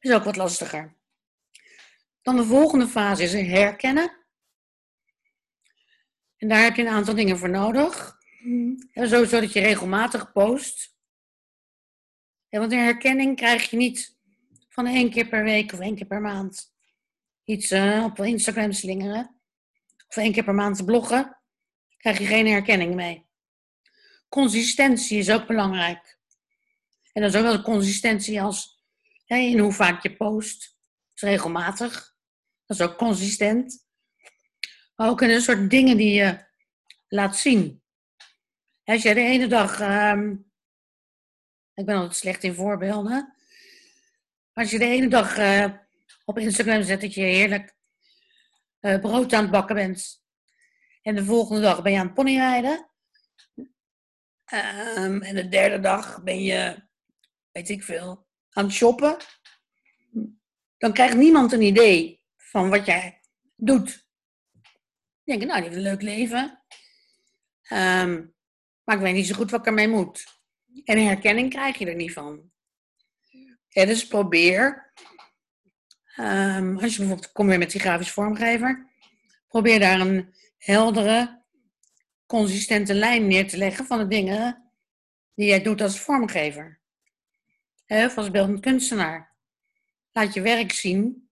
Is 0.00 0.12
ook 0.12 0.24
wat 0.24 0.36
lastiger. 0.36 0.96
Dan 2.22 2.36
de 2.36 2.44
volgende 2.44 2.86
fase 2.86 3.22
is 3.22 3.32
herkennen. 3.32 4.26
En 6.36 6.48
daar 6.48 6.62
heb 6.62 6.76
je 6.76 6.82
een 6.82 6.88
aantal 6.88 7.14
dingen 7.14 7.38
voor 7.38 7.50
nodig. 7.50 8.18
Ja, 8.92 9.06
sowieso 9.06 9.40
dat 9.40 9.52
je 9.52 9.60
regelmatig 9.60 10.32
post. 10.32 10.96
Ja, 12.48 12.58
want 12.58 12.72
een 12.72 12.78
herkenning 12.78 13.36
krijg 13.36 13.70
je 13.70 13.76
niet 13.76 14.18
van 14.68 14.86
één 14.86 15.10
keer 15.10 15.28
per 15.28 15.44
week 15.44 15.72
of 15.72 15.80
één 15.80 15.94
keer 15.94 16.06
per 16.06 16.20
maand 16.20 16.76
iets 17.48 17.72
uh, 17.72 18.04
op 18.04 18.18
Instagram 18.18 18.72
slingeren. 18.72 19.40
Of 20.08 20.16
één 20.16 20.32
keer 20.32 20.44
per 20.44 20.54
maand 20.54 20.84
bloggen. 20.84 21.38
Krijg 21.96 22.18
je 22.18 22.26
geen 22.26 22.46
herkenning 22.46 22.94
mee. 22.94 23.26
Consistentie 24.28 25.18
is 25.18 25.30
ook 25.30 25.46
belangrijk. 25.46 26.18
En 27.12 27.22
dat 27.22 27.34
is 27.34 27.40
ook 27.40 27.46
wel 27.46 27.62
consistentie 27.62 28.42
als 28.42 28.82
in 29.26 29.58
hoe 29.58 29.72
vaak 29.72 30.02
je 30.02 30.16
post. 30.16 30.60
Dat 30.60 31.14
is 31.14 31.22
regelmatig. 31.22 32.14
Dat 32.66 32.78
is 32.78 32.86
ook 32.86 32.96
consistent. 32.96 33.86
Maar 34.94 35.08
ook 35.08 35.22
in 35.22 35.30
een 35.30 35.40
soort 35.40 35.70
dingen 35.70 35.96
die 35.96 36.14
je 36.14 36.46
laat 37.08 37.36
zien. 37.36 37.82
Als 38.84 39.02
je 39.02 39.14
de 39.14 39.20
ene 39.20 39.46
dag. 39.46 39.80
Ehm, 39.80 40.30
ik 41.74 41.86
ben 41.86 41.96
altijd 41.96 42.16
slecht 42.16 42.42
in 42.42 42.54
voorbeelden. 42.54 43.34
Als 44.52 44.70
je 44.70 44.78
de 44.78 44.84
ene 44.84 45.08
dag 45.08 45.38
uh, 45.38 45.87
op 46.28 46.38
Instagram 46.38 46.82
zet 46.82 47.00
dat 47.00 47.14
je 47.14 47.20
heerlijk 47.20 47.74
uh, 48.80 49.00
brood 49.00 49.32
aan 49.32 49.42
het 49.42 49.50
bakken 49.50 49.74
bent. 49.74 50.22
En 51.02 51.14
de 51.14 51.24
volgende 51.24 51.60
dag 51.60 51.82
ben 51.82 51.92
je 51.92 51.98
aan 51.98 52.06
het 52.06 52.14
ponyrijden. 52.14 52.90
Um, 53.54 55.22
en 55.22 55.34
de 55.34 55.48
derde 55.48 55.80
dag 55.80 56.22
ben 56.22 56.42
je, 56.42 56.88
weet 57.52 57.68
ik 57.68 57.82
veel, 57.82 58.26
aan 58.50 58.64
het 58.64 58.72
shoppen. 58.72 59.16
Dan 60.78 60.92
krijgt 60.92 61.16
niemand 61.16 61.52
een 61.52 61.62
idee 61.62 62.22
van 62.36 62.70
wat 62.70 62.86
jij 62.86 63.20
doet. 63.56 64.06
Denk 65.24 65.44
nou, 65.44 65.60
die 65.60 65.62
heeft 65.62 65.76
een 65.76 65.90
leuk 65.90 66.02
leven. 66.02 66.64
Um, 67.72 68.34
maar 68.84 68.96
ik 68.96 69.02
weet 69.02 69.14
niet 69.14 69.26
zo 69.26 69.34
goed 69.34 69.50
wat 69.50 69.60
ik 69.60 69.66
ermee 69.66 69.88
moet. 69.88 70.24
En 70.84 71.06
herkenning 71.06 71.50
krijg 71.50 71.78
je 71.78 71.86
er 71.86 71.94
niet 71.94 72.12
van. 72.12 72.50
Ja, 73.68 73.84
dus 73.84 74.06
probeer. 74.06 74.92
Um, 76.20 76.78
als 76.78 76.92
je 76.92 76.98
bijvoorbeeld 76.98 77.32
kom 77.32 77.46
weer 77.46 77.58
met 77.58 77.70
die 77.70 77.80
grafisch 77.80 78.10
vormgever. 78.10 78.86
Probeer 79.48 79.78
daar 79.78 80.00
een 80.00 80.34
heldere, 80.58 81.42
consistente 82.26 82.94
lijn 82.94 83.26
neer 83.26 83.48
te 83.48 83.56
leggen 83.56 83.86
van 83.86 83.98
de 83.98 84.06
dingen 84.06 84.70
die 85.34 85.46
jij 85.46 85.62
doet 85.62 85.80
als 85.80 86.00
vormgever. 86.00 86.80
of 87.86 88.16
als 88.16 88.30
beeldend 88.30 88.60
kunstenaar. 88.60 89.36
Laat 90.12 90.34
je 90.34 90.40
werk 90.40 90.72
zien. 90.72 91.28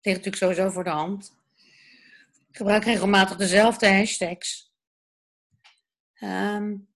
Ligt 0.00 0.16
natuurlijk 0.16 0.36
sowieso 0.36 0.70
voor 0.70 0.84
de 0.84 0.90
hand. 0.90 1.36
Gebruik 2.50 2.84
regelmatig 2.84 3.36
dezelfde 3.36 3.88
hashtags. 3.88 4.72
Um, 6.20 6.88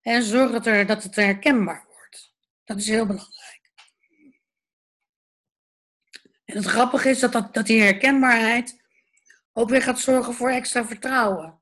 en 0.00 0.22
zorg 0.22 0.50
dat, 0.50 0.66
er, 0.66 0.86
dat 0.86 1.02
het 1.02 1.16
herkenbaar 1.16 1.86
wordt. 1.86 2.34
Dat 2.64 2.76
is 2.78 2.88
heel 2.88 3.06
belangrijk. 3.06 3.37
En 6.48 6.56
het 6.56 6.66
grappige 6.66 7.08
is 7.08 7.18
dat, 7.18 7.32
dat, 7.52 7.66
die 7.66 7.82
herkenbaarheid 7.82 8.82
ook 9.52 9.68
weer 9.68 9.82
gaat 9.82 9.98
zorgen 9.98 10.34
voor 10.34 10.50
extra 10.50 10.86
vertrouwen. 10.86 11.60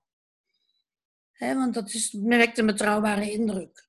want 1.38 1.74
dat 1.74 1.92
is, 1.92 2.12
merkt 2.12 2.58
een 2.58 2.66
betrouwbare 2.66 3.30
indruk. 3.32 3.88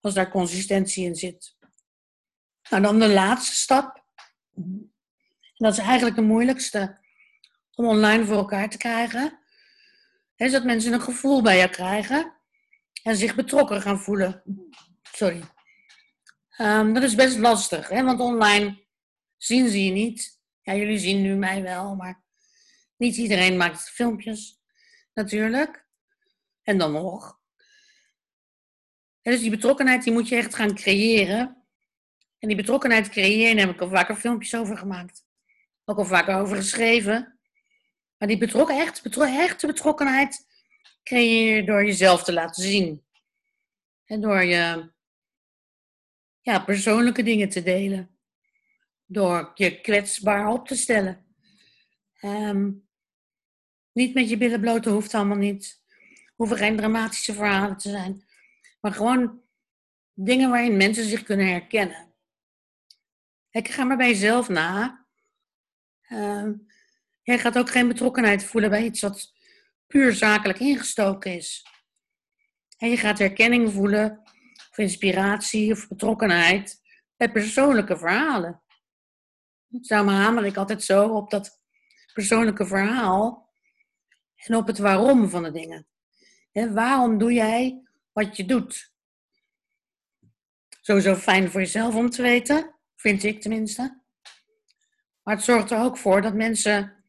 Als 0.00 0.14
daar 0.14 0.30
consistentie 0.30 1.04
in 1.04 1.14
zit. 1.14 1.56
Nou, 2.70 2.82
dan 2.82 2.98
de 2.98 3.08
laatste 3.08 3.54
stap. 3.54 4.04
En 4.54 4.92
dat 5.54 5.72
is 5.72 5.78
eigenlijk 5.78 6.16
de 6.16 6.22
moeilijkste 6.22 6.98
om 7.74 7.86
online 7.86 8.24
voor 8.24 8.36
elkaar 8.36 8.70
te 8.70 8.78
krijgen. 8.78 9.38
Is 10.36 10.52
dat 10.52 10.64
mensen 10.64 10.92
een 10.92 11.00
gevoel 11.00 11.42
bij 11.42 11.58
je 11.58 11.70
krijgen 11.70 12.32
en 13.02 13.16
zich 13.16 13.34
betrokken 13.34 13.82
gaan 13.82 14.00
voelen. 14.00 14.42
Sorry. 15.02 15.42
Um, 16.58 16.94
dat 16.94 17.02
is 17.02 17.14
best 17.14 17.38
lastig, 17.38 17.88
hè? 17.88 18.04
want 18.04 18.20
online 18.20 18.86
zien 19.38 19.68
ze 19.68 19.84
je 19.84 19.90
niet. 19.90 20.40
Ja, 20.62 20.74
jullie 20.74 20.98
zien 20.98 21.22
nu 21.22 21.34
mij 21.34 21.62
wel, 21.62 21.94
maar 21.94 22.22
niet 22.96 23.16
iedereen 23.16 23.56
maakt 23.56 23.90
filmpjes, 23.90 24.60
natuurlijk. 25.14 25.86
En 26.62 26.78
dan 26.78 26.92
nog. 26.92 27.38
Dus 29.22 29.40
die 29.40 29.50
betrokkenheid 29.50 30.04
die 30.04 30.12
moet 30.12 30.28
je 30.28 30.36
echt 30.36 30.54
gaan 30.54 30.74
creëren. 30.74 31.66
En 32.38 32.48
die 32.48 32.56
betrokkenheid 32.56 33.08
creëren 33.08 33.58
heb 33.58 33.70
ik 33.70 33.80
al 33.80 33.88
vaker 33.88 34.16
filmpjes 34.16 34.54
over 34.54 34.76
gemaakt. 34.76 35.26
Ook 35.84 35.98
al 35.98 36.04
vaker 36.04 36.36
over 36.36 36.56
geschreven. 36.56 37.38
Maar 38.16 38.28
die 38.28 38.38
betrokken, 38.38 38.78
echt, 38.78 39.02
echte 39.20 39.66
betrokkenheid 39.66 40.46
creëer 41.02 41.56
je 41.56 41.64
door 41.64 41.84
jezelf 41.84 42.22
te 42.24 42.32
laten 42.32 42.62
zien. 42.62 43.04
En 44.04 44.20
door 44.20 44.44
je 44.44 44.90
ja, 46.40 46.58
persoonlijke 46.58 47.22
dingen 47.22 47.48
te 47.48 47.62
delen. 47.62 48.17
Door 49.10 49.50
je 49.54 49.80
kwetsbaar 49.80 50.48
op 50.48 50.66
te 50.66 50.76
stellen. 50.76 51.26
Um, 52.20 52.88
niet 53.92 54.14
met 54.14 54.28
je 54.28 54.36
billen 54.36 54.60
bloot, 54.60 54.84
hoeft 54.84 55.14
allemaal 55.14 55.36
niet. 55.36 55.82
Hoeven 56.34 56.56
geen 56.56 56.76
dramatische 56.76 57.34
verhalen 57.34 57.76
te 57.76 57.90
zijn. 57.90 58.24
Maar 58.80 58.92
gewoon 58.92 59.42
dingen 60.14 60.50
waarin 60.50 60.76
mensen 60.76 61.04
zich 61.04 61.22
kunnen 61.22 61.46
herkennen. 61.46 62.14
Ik 63.50 63.68
ga 63.68 63.84
maar 63.84 63.96
bij 63.96 64.08
jezelf 64.08 64.48
na. 64.48 65.06
Uh, 66.08 66.50
jij 67.22 67.38
gaat 67.38 67.58
ook 67.58 67.70
geen 67.70 67.88
betrokkenheid 67.88 68.44
voelen 68.44 68.70
bij 68.70 68.84
iets 68.84 69.00
wat 69.00 69.32
puur 69.86 70.12
zakelijk 70.12 70.58
ingestoken 70.58 71.34
is. 71.34 71.66
En 72.76 72.90
je 72.90 72.96
gaat 72.96 73.18
herkenning 73.18 73.72
voelen, 73.72 74.22
of 74.70 74.78
inspiratie, 74.78 75.72
of 75.72 75.88
betrokkenheid 75.88 76.80
bij 77.16 77.32
persoonlijke 77.32 77.98
verhalen. 77.98 78.62
Daarom 79.68 80.08
hamer 80.08 80.44
ik 80.44 80.56
altijd 80.56 80.82
zo 80.82 81.08
op 81.08 81.30
dat 81.30 81.60
persoonlijke 82.12 82.66
verhaal 82.66 83.52
en 84.34 84.54
op 84.54 84.66
het 84.66 84.78
waarom 84.78 85.28
van 85.28 85.42
de 85.42 85.50
dingen. 85.50 85.86
waarom 86.52 87.18
doe 87.18 87.32
jij 87.32 87.82
wat 88.12 88.36
je 88.36 88.44
doet? 88.44 88.92
Sowieso 90.80 91.14
fijn 91.14 91.50
voor 91.50 91.60
jezelf 91.60 91.94
om 91.94 92.10
te 92.10 92.22
weten, 92.22 92.74
vind 92.96 93.22
ik 93.22 93.40
tenminste. 93.40 94.02
Maar 95.22 95.34
het 95.34 95.44
zorgt 95.44 95.70
er 95.70 95.80
ook 95.80 95.98
voor 95.98 96.22
dat 96.22 96.34
mensen, 96.34 97.04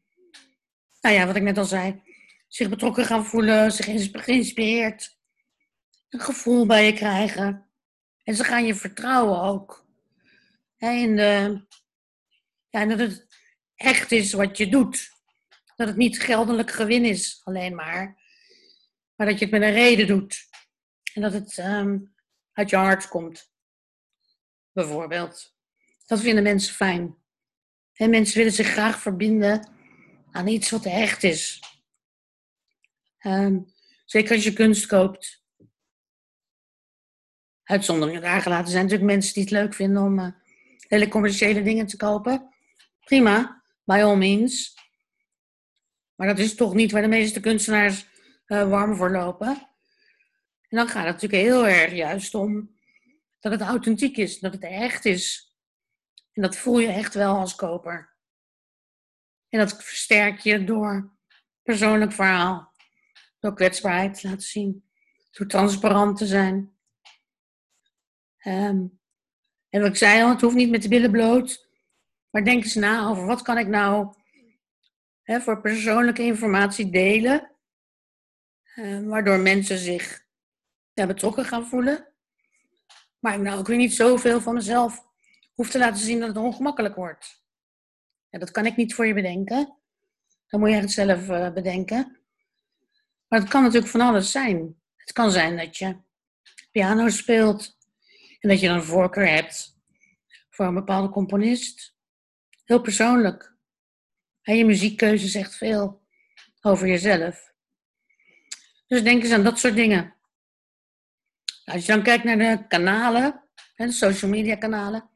nou 1.00 1.14
ja, 1.14 1.26
wat 1.26 1.36
ik 1.36 1.42
net 1.42 1.58
al 1.58 1.64
zei, 1.64 2.02
zich 2.48 2.68
betrokken 2.68 3.04
gaan 3.04 3.24
voelen, 3.24 3.72
zich 3.72 4.10
geïnspireerd, 4.12 5.18
een 6.08 6.20
gevoel 6.20 6.66
bij 6.66 6.86
je 6.86 6.92
krijgen. 6.92 7.70
En 8.22 8.34
ze 8.34 8.44
gaan 8.44 8.66
je 8.66 8.74
vertrouwen 8.74 9.40
ook. 9.40 9.86
En, 10.76 11.16
de, 11.16 11.62
ja, 12.70 12.86
dat 12.86 12.98
het 12.98 13.26
echt 13.74 14.12
is 14.12 14.32
wat 14.32 14.56
je 14.56 14.68
doet. 14.68 15.10
Dat 15.76 15.88
het 15.88 15.96
niet 15.96 16.20
geldelijk 16.20 16.70
gewin 16.70 17.04
is 17.04 17.40
alleen 17.44 17.74
maar. 17.74 18.22
Maar 19.14 19.26
dat 19.26 19.38
je 19.38 19.44
het 19.44 19.54
met 19.54 19.62
een 19.62 19.72
reden 19.72 20.06
doet. 20.06 20.48
En 21.14 21.22
dat 21.22 21.32
het 21.32 21.58
ehm, 21.58 21.98
uit 22.52 22.70
je 22.70 22.76
hart 22.76 23.08
komt. 23.08 23.52
Bijvoorbeeld. 24.72 25.54
Dat 26.06 26.20
vinden 26.20 26.42
mensen 26.42 26.74
fijn. 26.74 27.16
En 27.92 28.10
mensen 28.10 28.36
willen 28.36 28.52
zich 28.52 28.66
graag 28.66 29.00
verbinden 29.00 29.68
aan 30.30 30.46
iets 30.46 30.70
wat 30.70 30.84
echt 30.84 31.22
is. 31.22 31.62
Um, 33.20 33.72
zeker 34.04 34.34
als 34.34 34.44
je 34.44 34.52
kunst 34.52 34.86
koopt. 34.86 35.44
Uitzonderingen 37.62 38.20
daar 38.20 38.42
gelaten 38.42 38.70
zijn 38.70 38.82
natuurlijk 38.82 39.10
mensen 39.10 39.34
die 39.34 39.42
het 39.42 39.52
leuk 39.52 39.74
vinden 39.74 40.02
om 40.02 40.18
uh, 40.18 40.28
hele 40.88 41.08
commerciële 41.08 41.62
dingen 41.62 41.86
te 41.86 41.96
kopen. 41.96 42.54
Prima, 43.10 43.62
by 43.84 44.00
all 44.02 44.16
means. 44.16 44.74
Maar 46.14 46.26
dat 46.26 46.38
is 46.38 46.54
toch 46.54 46.74
niet 46.74 46.92
waar 46.92 47.02
de 47.02 47.08
meeste 47.08 47.40
kunstenaars 47.40 48.06
uh, 48.46 48.68
warm 48.68 48.96
voor 48.96 49.10
lopen. 49.10 49.48
En 50.68 50.76
dan 50.76 50.88
gaat 50.88 51.04
het 51.04 51.14
natuurlijk 51.14 51.42
heel 51.42 51.66
erg 51.66 51.92
juist 51.92 52.34
om 52.34 52.78
dat 53.40 53.52
het 53.52 53.60
authentiek 53.60 54.16
is, 54.16 54.38
dat 54.38 54.52
het 54.52 54.62
echt 54.62 55.04
is. 55.04 55.54
En 56.32 56.42
dat 56.42 56.56
voel 56.56 56.78
je 56.78 56.88
echt 56.88 57.14
wel 57.14 57.36
als 57.36 57.54
koper. 57.54 58.16
En 59.48 59.58
dat 59.58 59.84
versterk 59.84 60.38
je 60.40 60.64
door 60.64 61.12
persoonlijk 61.62 62.12
verhaal. 62.12 62.72
Door 63.38 63.54
kwetsbaarheid 63.54 64.20
te 64.20 64.28
laten 64.28 64.48
zien. 64.48 64.90
Door 65.30 65.46
transparant 65.46 66.16
te 66.16 66.26
zijn. 66.26 66.76
Um, 68.46 69.00
en 69.68 69.80
wat 69.80 69.90
ik 69.90 69.96
zei 69.96 70.22
al, 70.22 70.28
het 70.28 70.40
hoeft 70.40 70.56
niet 70.56 70.70
met 70.70 70.82
de 70.82 70.88
billen 70.88 71.10
bloot. 71.10 71.69
Maar 72.30 72.44
denk 72.44 72.62
eens 72.62 72.74
na 72.74 73.08
over 73.08 73.26
wat 73.26 73.42
kan 73.42 73.58
ik 73.58 73.66
nou 73.66 74.14
hè, 75.22 75.40
voor 75.40 75.60
persoonlijke 75.60 76.22
informatie 76.22 76.90
delen. 76.90 77.50
Uh, 78.76 79.08
waardoor 79.08 79.38
mensen 79.38 79.78
zich 79.78 80.28
betrokken 80.94 81.44
gaan 81.44 81.66
voelen. 81.66 82.08
Maar 83.18 83.34
ik 83.34 83.40
nou 83.40 83.58
ook 83.58 83.66
weer 83.66 83.76
niet 83.76 83.94
zoveel 83.94 84.40
van 84.40 84.54
mezelf 84.54 85.06
hoeft 85.54 85.70
te 85.70 85.78
laten 85.78 86.00
zien 86.00 86.18
dat 86.18 86.28
het 86.28 86.36
ongemakkelijk 86.36 86.94
wordt. 86.94 87.42
Dat 88.30 88.50
kan 88.50 88.66
ik 88.66 88.76
niet 88.76 88.94
voor 88.94 89.06
je 89.06 89.14
bedenken. 89.14 89.78
Dan 90.46 90.60
moet 90.60 90.68
je 90.68 90.74
het 90.74 90.90
zelf 90.90 91.28
uh, 91.28 91.52
bedenken. 91.52 92.20
Maar 93.28 93.40
het 93.40 93.48
kan 93.48 93.62
natuurlijk 93.62 93.90
van 93.90 94.00
alles 94.00 94.30
zijn. 94.30 94.80
Het 94.96 95.12
kan 95.12 95.30
zijn 95.30 95.56
dat 95.56 95.76
je 95.76 95.96
piano 96.70 97.08
speelt 97.08 97.76
en 98.38 98.48
dat 98.48 98.60
je 98.60 98.66
dan 98.66 98.76
een 98.76 98.82
voorkeur 98.82 99.28
hebt 99.28 99.78
voor 100.50 100.66
een 100.66 100.74
bepaalde 100.74 101.08
componist. 101.08 101.98
Heel 102.70 102.80
persoonlijk. 102.80 103.54
En 104.42 104.56
je 104.56 104.64
muziekkeuze 104.64 105.28
zegt 105.28 105.56
veel 105.56 106.06
over 106.60 106.88
jezelf. 106.88 107.52
Dus 108.86 109.02
denk 109.02 109.22
eens 109.22 109.32
aan 109.32 109.44
dat 109.44 109.58
soort 109.58 109.74
dingen. 109.74 110.16
Als 111.64 111.86
je 111.86 111.92
dan 111.92 112.02
kijkt 112.02 112.24
naar 112.24 112.38
de 112.38 112.66
kanalen, 112.68 113.48
de 113.76 113.92
social 113.92 114.30
media 114.30 114.56
kanalen, 114.56 115.10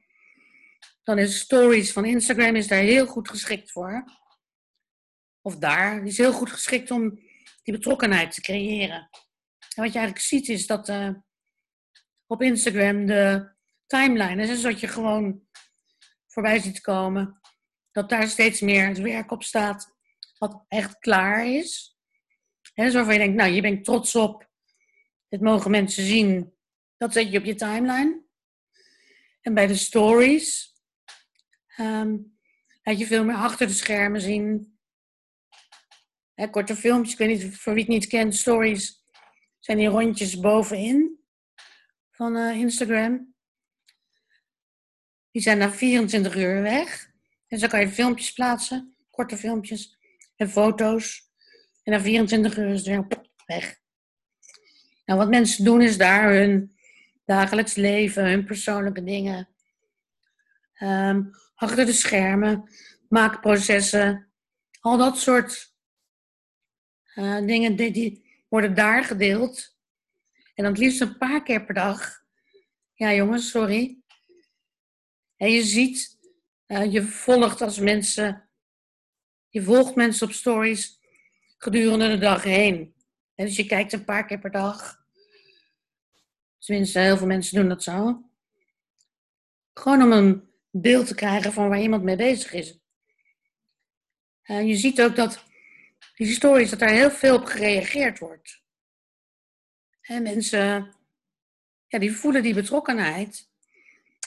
dan 1.03 1.19
is 1.19 1.39
stories 1.39 1.93
van 1.93 2.05
Instagram 2.05 2.57
is 2.57 2.69
daar 2.69 2.79
heel 2.79 3.07
goed 3.07 3.29
geschikt 3.29 3.71
voor. 3.71 4.05
Of 5.41 5.57
daar, 5.57 6.01
die 6.01 6.11
is 6.11 6.19
heel 6.19 6.33
goed 6.33 6.51
geschikt 6.51 6.91
om 6.91 7.21
die 7.63 7.75
betrokkenheid 7.75 8.35
te 8.35 8.41
creëren. 8.41 9.09
En 9.75 9.83
wat 9.83 9.93
je 9.93 9.99
eigenlijk 9.99 10.19
ziet 10.19 10.49
is 10.49 10.67
dat 10.67 10.89
uh, 10.89 11.11
op 12.27 12.43
Instagram 12.43 13.07
de 13.07 13.53
timeline, 13.87 14.43
is 14.43 14.63
wat 14.63 14.81
je 14.81 14.89
gewoon 14.89 15.43
voorbij 16.27 16.59
ziet 16.59 16.81
komen, 16.81 17.43
dat 17.95 18.09
daar 18.09 18.29
steeds 18.29 18.61
meer 18.61 18.87
het 18.87 18.99
werk 18.99 19.31
op 19.31 19.43
staat 19.43 19.95
wat 20.39 20.65
echt 20.69 20.99
klaar 20.99 21.47
is. 21.47 21.99
En 22.75 22.85
dus 22.85 22.95
waarvan 22.95 23.13
je 23.13 23.19
denkt, 23.19 23.37
nou, 23.37 23.51
je 23.53 23.61
bent 23.61 23.85
trots 23.85 24.15
op, 24.15 24.51
dit 25.29 25.41
mogen 25.41 25.71
mensen 25.71 26.05
zien, 26.05 26.55
dat 26.97 27.13
zet 27.13 27.33
je 27.33 27.39
op 27.39 27.45
je 27.45 27.55
timeline. 27.55 28.23
En 29.41 29.55
bij 29.55 29.67
de 29.67 29.75
stories 29.75 30.75
um, 31.77 32.39
laat 32.83 32.99
je 32.99 33.07
veel 33.07 33.25
meer 33.25 33.37
achter 33.37 33.67
de 33.67 33.73
schermen 33.73 34.21
zien. 34.21 34.79
korte 36.51 36.77
filmpjes, 36.77 37.13
ik 37.13 37.19
weet 37.19 37.29
niet 37.29 37.57
voor 37.57 37.73
wie 37.73 37.83
het 37.83 37.93
niet 37.93 38.07
kent, 38.07 38.35
stories 38.35 39.05
zijn 39.59 39.79
die 39.79 39.89
rondjes 39.89 40.41
bovenin 40.41 41.21
van 42.11 42.37
uh, 42.37 42.57
Instagram. 42.57 43.35
Die 45.31 45.43
zijn 45.43 45.59
na 45.59 45.71
24 45.71 46.37
uur 46.37 46.63
weg. 46.63 47.13
En 47.55 47.61
zo 47.61 47.67
kan 47.67 47.81
je 47.81 47.89
filmpjes 47.89 48.33
plaatsen, 48.33 48.97
korte 49.11 49.37
filmpjes 49.37 49.99
en 50.37 50.51
foto's. 50.51 51.31
En 51.83 51.93
na 51.93 52.01
24 52.01 52.57
uur 52.57 52.69
is 52.69 52.79
het 52.79 52.87
weer 52.87 53.07
weg. 53.47 53.81
Nou, 55.05 55.19
wat 55.19 55.29
mensen 55.29 55.65
doen 55.65 55.83
is 55.83 55.99
daar 55.99 56.33
hun 56.33 56.77
dagelijks 57.25 57.75
leven, 57.75 58.25
hun 58.25 58.45
persoonlijke 58.45 59.05
dingen. 59.05 59.49
Um, 60.83 61.31
achter 61.55 61.87
de 61.87 61.93
schermen, 61.93 62.71
maakprocessen, 63.09 64.33
al 64.81 64.97
dat 64.97 65.19
soort 65.19 65.75
uh, 67.15 67.47
dingen 67.47 67.77
die, 67.77 67.91
die, 67.91 68.45
worden 68.49 68.75
daar 68.75 69.05
gedeeld. 69.05 69.77
En 70.55 70.65
dan 70.65 70.73
het 70.73 70.79
liefst 70.79 71.01
een 71.01 71.19
paar 71.19 71.43
keer 71.43 71.65
per 71.65 71.75
dag. 71.75 72.23
Ja, 72.95 73.13
jongens, 73.13 73.51
sorry. 73.51 73.99
En 75.37 75.51
je 75.51 75.63
ziet, 75.63 76.15
uh, 76.67 76.93
je 76.93 77.03
volgt 77.03 77.61
als 77.61 77.79
mensen, 77.79 78.49
je 79.49 79.63
volgt 79.63 79.95
mensen 79.95 80.27
op 80.27 80.33
stories 80.33 81.01
gedurende 81.59 82.09
de 82.09 82.19
dag 82.19 82.43
heen. 82.43 82.95
En 83.35 83.47
dus 83.47 83.57
je 83.57 83.67
kijkt 83.67 83.93
een 83.93 84.05
paar 84.05 84.27
keer 84.27 84.39
per 84.39 84.51
dag. 84.51 85.03
Tenminste, 86.59 86.99
heel 86.99 87.17
veel 87.17 87.27
mensen 87.27 87.57
doen 87.57 87.69
dat 87.69 87.83
zo. 87.83 88.29
Gewoon 89.73 90.03
om 90.03 90.13
een 90.13 90.51
beeld 90.71 91.07
te 91.07 91.15
krijgen 91.15 91.53
van 91.53 91.69
waar 91.69 91.81
iemand 91.81 92.03
mee 92.03 92.17
bezig 92.17 92.53
is. 92.53 92.79
En 94.43 94.67
je 94.67 94.77
ziet 94.77 95.03
ook 95.03 95.17
dat 95.17 95.45
die 96.15 96.33
stories, 96.33 96.71
dat 96.71 96.79
daar 96.79 96.91
heel 96.91 97.11
veel 97.11 97.35
op 97.35 97.45
gereageerd 97.45 98.19
wordt. 98.19 98.63
En 100.01 100.23
mensen, 100.23 100.95
ja, 101.87 101.99
die 101.99 102.13
voelen 102.13 102.43
die 102.43 102.55
betrokkenheid. 102.55 103.51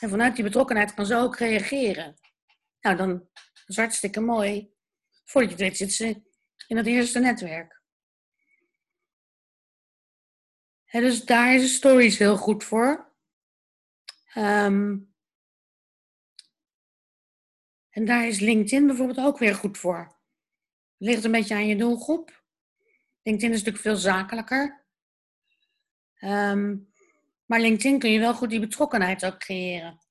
En 0.01 0.09
vanuit 0.09 0.35
die 0.35 0.43
betrokkenheid 0.43 0.93
kan 0.93 1.05
ze 1.05 1.15
ook 1.15 1.37
reageren. 1.37 2.15
Nou, 2.81 2.95
dan 2.95 3.29
is 3.33 3.63
het 3.65 3.75
hartstikke 3.75 4.19
mooi. 4.19 4.75
Voordat 5.25 5.51
je 5.51 5.55
het 5.55 5.65
weet 5.65 5.77
zit 5.77 5.93
ze 5.93 6.21
in 6.67 6.77
het 6.77 6.85
eerste 6.85 7.19
netwerk. 7.19 7.81
En 10.85 11.01
dus 11.01 11.25
daar 11.25 11.55
is 11.55 11.75
stories 11.75 12.17
heel 12.17 12.37
goed 12.37 12.63
voor. 12.63 13.15
Um, 14.35 15.15
en 17.89 18.05
daar 18.05 18.27
is 18.27 18.39
LinkedIn 18.39 18.87
bijvoorbeeld 18.87 19.27
ook 19.27 19.37
weer 19.37 19.55
goed 19.55 19.77
voor. 19.77 19.97
Het 20.97 21.07
ligt 21.07 21.23
een 21.23 21.31
beetje 21.31 21.55
aan 21.55 21.67
je 21.67 21.75
doelgroep. 21.75 22.43
LinkedIn 23.21 23.51
is 23.51 23.57
natuurlijk 23.57 23.83
veel 23.83 23.95
zakelijker. 23.95 24.85
Um, 26.19 26.91
maar 27.45 27.59
LinkedIn 27.59 27.99
kun 27.99 28.11
je 28.11 28.19
wel 28.19 28.33
goed 28.33 28.49
die 28.49 28.59
betrokkenheid 28.59 29.25
ook 29.25 29.39
creëren. 29.39 30.01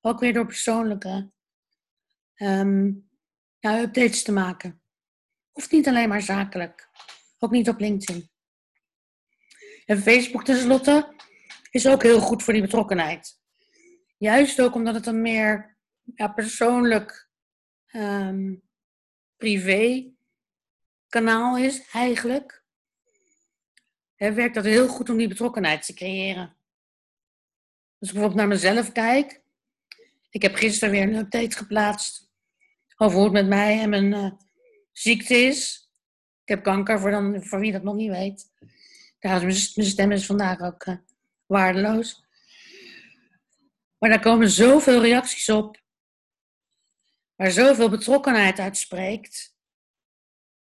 Ook 0.00 0.20
weer 0.20 0.32
door 0.32 0.46
persoonlijke 0.46 1.32
um, 2.38 3.08
ja, 3.58 3.80
updates 3.80 4.22
te 4.22 4.32
maken. 4.32 4.82
Hoeft 5.52 5.72
niet 5.72 5.88
alleen 5.88 6.08
maar 6.08 6.22
zakelijk. 6.22 6.88
Ook 7.38 7.50
niet 7.50 7.68
op 7.68 7.78
LinkedIn. 7.78 8.30
En 9.84 9.98
Facebook 9.98 10.44
tenslotte 10.44 11.14
is 11.70 11.86
ook 11.86 12.02
heel 12.02 12.20
goed 12.20 12.42
voor 12.42 12.52
die 12.52 12.62
betrokkenheid. 12.62 13.40
Juist 14.18 14.60
ook 14.60 14.74
omdat 14.74 14.94
het 14.94 15.06
een 15.06 15.22
meer 15.22 15.76
ja, 16.14 16.28
persoonlijk 16.28 17.30
um, 17.92 18.62
privé 19.36 20.12
kanaal 21.08 21.58
is, 21.58 21.88
eigenlijk. 21.92 22.64
Werkt 24.16 24.54
dat 24.54 24.64
heel 24.64 24.88
goed 24.88 25.10
om 25.10 25.16
die 25.16 25.28
betrokkenheid 25.28 25.86
te 25.86 25.94
creëren. 25.94 26.56
Als 27.98 28.08
ik 28.08 28.14
bijvoorbeeld 28.14 28.34
naar 28.34 28.48
mezelf 28.48 28.92
kijk. 28.92 29.42
Ik 30.30 30.42
heb 30.42 30.54
gisteren 30.54 30.90
weer 30.90 31.02
een 31.02 31.14
update 31.14 31.56
geplaatst 31.56 32.27
over 33.00 33.16
hoe 33.16 33.24
het 33.24 33.32
met 33.32 33.46
mij 33.46 33.80
en 33.80 33.90
mijn 33.90 34.12
uh, 34.12 34.30
ziekte 34.92 35.34
is. 35.34 35.90
Ik 36.42 36.48
heb 36.48 36.62
kanker, 36.62 37.00
voor, 37.00 37.10
dan, 37.10 37.44
voor 37.44 37.60
wie 37.60 37.72
dat 37.72 37.82
nog 37.82 37.94
niet 37.94 38.10
weet. 38.10 38.52
Daar 39.18 39.40
mijn 39.40 39.86
stem 39.86 40.12
is 40.12 40.26
vandaag 40.26 40.60
ook 40.60 40.86
uh, 40.86 40.96
waardeloos. 41.46 42.26
Maar 43.98 44.10
daar 44.10 44.20
komen 44.20 44.50
zoveel 44.50 45.00
reacties 45.02 45.48
op 45.48 45.82
waar 47.34 47.50
zoveel 47.50 47.90
betrokkenheid 47.90 48.58
uitspreekt. 48.58 49.56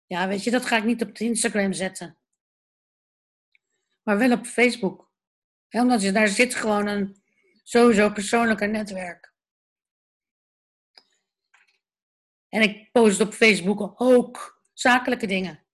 Ja, 0.07 0.29
weet 0.29 0.45
je, 0.45 0.51
dat 0.51 0.67
ga 0.67 0.77
ik 0.77 0.85
niet 0.85 1.03
op 1.03 1.19
Instagram 1.19 1.73
zetten. 1.73 2.19
Maar 4.03 4.19
wel 4.19 4.33
op 4.33 4.47
Facebook. 4.47 5.13
omdat 5.71 6.03
je, 6.03 6.13
daar 6.13 6.29
zit 6.29 6.55
gewoon 6.55 6.87
een 6.87 7.23
sowieso 7.63 8.11
persoonlijker 8.11 8.69
netwerk. 8.69 9.30
En 12.51 12.63
ik 12.63 12.93
post 12.93 13.21
op 13.21 13.33
Facebook 13.33 14.01
ook 14.01 14.63
zakelijke 14.73 15.27
dingen. 15.27 15.65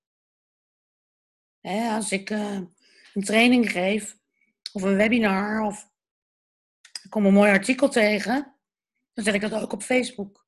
als 1.90 2.12
ik 2.12 2.30
uh, 2.30 2.60
een 3.14 3.24
training 3.24 3.70
geef, 3.70 4.16
of 4.72 4.82
een 4.82 4.96
webinar, 4.96 5.60
of 5.60 5.90
ik 7.02 7.10
kom 7.10 7.26
een 7.26 7.32
mooi 7.32 7.50
artikel 7.50 7.88
tegen, 7.88 8.54
dan 9.12 9.24
zet 9.24 9.34
ik 9.34 9.40
dat 9.40 9.52
ook 9.62 9.72
op 9.72 9.82
Facebook. 9.82 10.46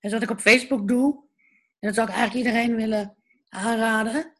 En 0.00 0.10
wat 0.10 0.22
ik 0.22 0.30
op 0.30 0.40
Facebook 0.40 0.88
doe, 0.88 1.24
en 1.78 1.88
dat 1.88 1.94
zou 1.94 2.08
ik 2.08 2.14
eigenlijk 2.14 2.46
iedereen 2.46 2.76
willen 2.76 3.16
aanraden, 3.48 4.32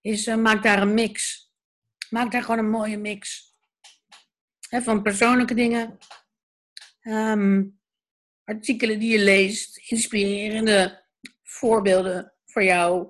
is 0.00 0.26
uh, 0.26 0.36
maak 0.36 0.62
daar 0.62 0.82
een 0.82 0.94
mix. 0.94 1.44
Maak 2.10 2.32
daar 2.32 2.42
gewoon 2.42 2.58
een 2.58 2.70
mooie 2.70 2.98
mix. 2.98 3.54
van 4.68 5.02
persoonlijke 5.02 5.54
dingen, 5.54 5.98
ehm, 7.00 7.62
artikelen 8.46 8.98
die 8.98 9.18
je 9.18 9.24
leest, 9.24 9.90
inspirerende 9.90 11.04
voorbeelden 11.42 12.32
voor 12.44 12.62
jou. 12.62 13.08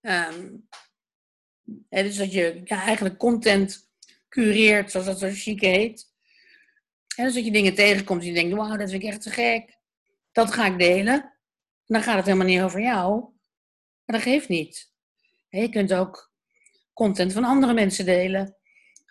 Um, 0.00 0.68
dus 1.88 2.16
dat 2.16 2.32
je 2.32 2.62
eigenlijk 2.64 3.18
content 3.18 3.90
cureert, 4.28 4.90
zoals 4.90 5.06
dat 5.06 5.18
zo 5.18 5.28
chic 5.32 5.60
heet. 5.60 6.08
En 7.16 7.24
dus 7.24 7.34
dat 7.34 7.44
je 7.44 7.52
dingen 7.52 7.74
tegenkomt 7.74 8.20
die 8.20 8.32
je 8.32 8.40
denkt, 8.40 8.56
wauw, 8.56 8.76
dat 8.76 8.90
vind 8.90 9.02
ik 9.02 9.08
echt 9.08 9.22
te 9.22 9.30
gek. 9.30 9.78
Dat 10.32 10.52
ga 10.52 10.66
ik 10.66 10.78
delen. 10.78 11.38
Dan 11.86 12.02
gaat 12.02 12.16
het 12.16 12.26
helemaal 12.26 12.46
niet 12.46 12.60
over 12.60 12.80
jou. 12.80 13.20
Maar 14.04 14.16
dat 14.16 14.22
geeft 14.22 14.48
niet. 14.48 14.92
Je 15.48 15.68
kunt 15.68 15.92
ook 15.92 16.32
content 16.92 17.32
van 17.32 17.44
andere 17.44 17.74
mensen 17.74 18.04
delen. 18.04 18.56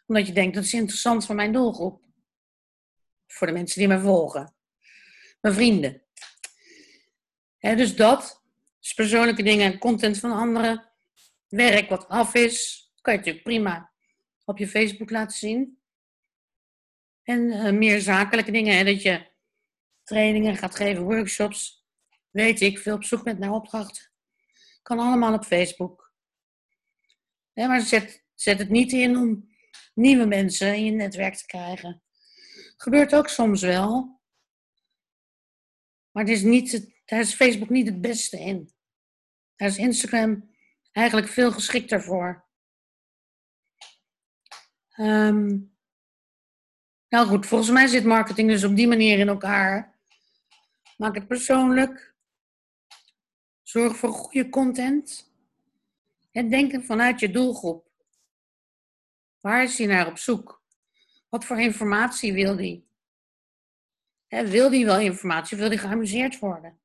Omdat 0.06 0.28
je 0.28 0.34
denkt, 0.34 0.56
dat 0.56 0.63
is 0.63 0.73
interessant 0.73 1.25
voor 1.25 1.36
mijn 1.36 1.52
doelgroep. 1.52 2.04
Voor 3.28 3.47
de 3.47 3.54
mensen 3.54 3.80
die 3.80 3.88
mij 3.88 3.99
volgen. 3.99 4.59
Mijn 5.41 5.56
vrienden. 5.56 6.02
dus 7.60 7.95
dat. 7.95 8.43
Dus 8.80 8.93
persoonlijke 8.93 9.43
dingen, 9.43 9.80
content 9.80 10.19
van 10.19 10.32
anderen. 10.32 10.89
Werk 11.47 11.89
wat 11.89 12.08
af 12.08 12.34
is. 12.34 12.88
kan 13.02 13.13
je 13.13 13.19
natuurlijk 13.19 13.45
prima 13.45 13.91
op 14.45 14.58
je 14.58 14.67
Facebook 14.67 15.10
laten 15.10 15.38
zien. 15.38 15.80
En 17.23 17.52
eh, 17.52 17.71
meer 17.73 18.02
zakelijke 18.02 18.52
dingen, 18.52 18.86
dat 18.86 19.02
je 19.02 19.28
trainingen 20.04 20.58
gaat 20.58 20.75
geven, 20.75 21.04
workshops. 21.04 21.88
Weet 22.30 22.62
ik, 22.62 22.80
veel 22.80 22.95
op 22.95 23.04
zoek 23.04 23.23
met 23.23 23.39
naar 23.39 23.52
opdrachten. 23.52 24.12
Kan 24.82 24.99
allemaal 24.99 25.34
op 25.34 25.45
Facebook. 25.45 26.13
Maar 27.54 27.82
zet, 27.82 28.25
zet 28.36 28.60
het 28.60 28.69
niet 28.69 28.91
in 28.91 29.17
om 29.17 29.49
nieuwe 29.93 30.25
mensen 30.25 30.75
in 30.75 30.86
je 30.86 30.91
netwerk 30.91 31.36
te 31.36 31.45
krijgen. 31.45 32.04
Gebeurt 32.78 33.15
ook 33.15 33.28
soms 33.28 33.62
wel. 33.62 34.18
Maar 36.19 36.27
het 36.27 36.38
is 36.38 36.43
niet, 36.43 36.93
daar 37.05 37.19
is 37.19 37.34
Facebook 37.34 37.69
niet 37.69 37.88
het 37.88 38.01
beste 38.01 38.39
in. 38.39 38.73
Daar 39.55 39.67
is 39.67 39.77
Instagram 39.77 40.49
eigenlijk 40.91 41.27
veel 41.27 41.51
geschikter 41.51 42.01
voor. 42.01 42.45
Ehm, 44.89 45.60
nou 47.10 47.27
goed, 47.27 47.45
volgens 47.45 47.69
mij 47.69 47.88
zit 47.88 48.03
marketing 48.03 48.49
dus 48.49 48.63
op 48.63 48.75
die 48.75 48.88
manier 48.88 49.19
in 49.19 49.27
elkaar. 49.27 49.99
Maak 50.97 51.15
het 51.15 51.27
persoonlijk. 51.27 52.15
Zorg 53.63 53.97
voor 53.97 54.12
goede 54.12 54.49
content. 54.49 55.34
En 56.32 56.49
denken 56.49 56.84
vanuit 56.84 57.19
je 57.19 57.32
doelgroep. 57.32 57.91
Waar 59.39 59.63
is 59.63 59.77
hij 59.77 59.88
naar 59.88 60.08
op 60.08 60.17
zoek? 60.17 60.63
Wat 61.29 61.45
voor 61.45 61.60
informatie 61.60 62.34
wil 62.34 62.58
hij? 62.58 62.88
Wil 64.30 64.72
hij 64.72 64.86
wel 64.86 65.00
informatie 65.00 65.58
wil 65.58 65.68
hij 65.68 65.78
geamuseerd 65.78 66.39
worden? 66.39 66.80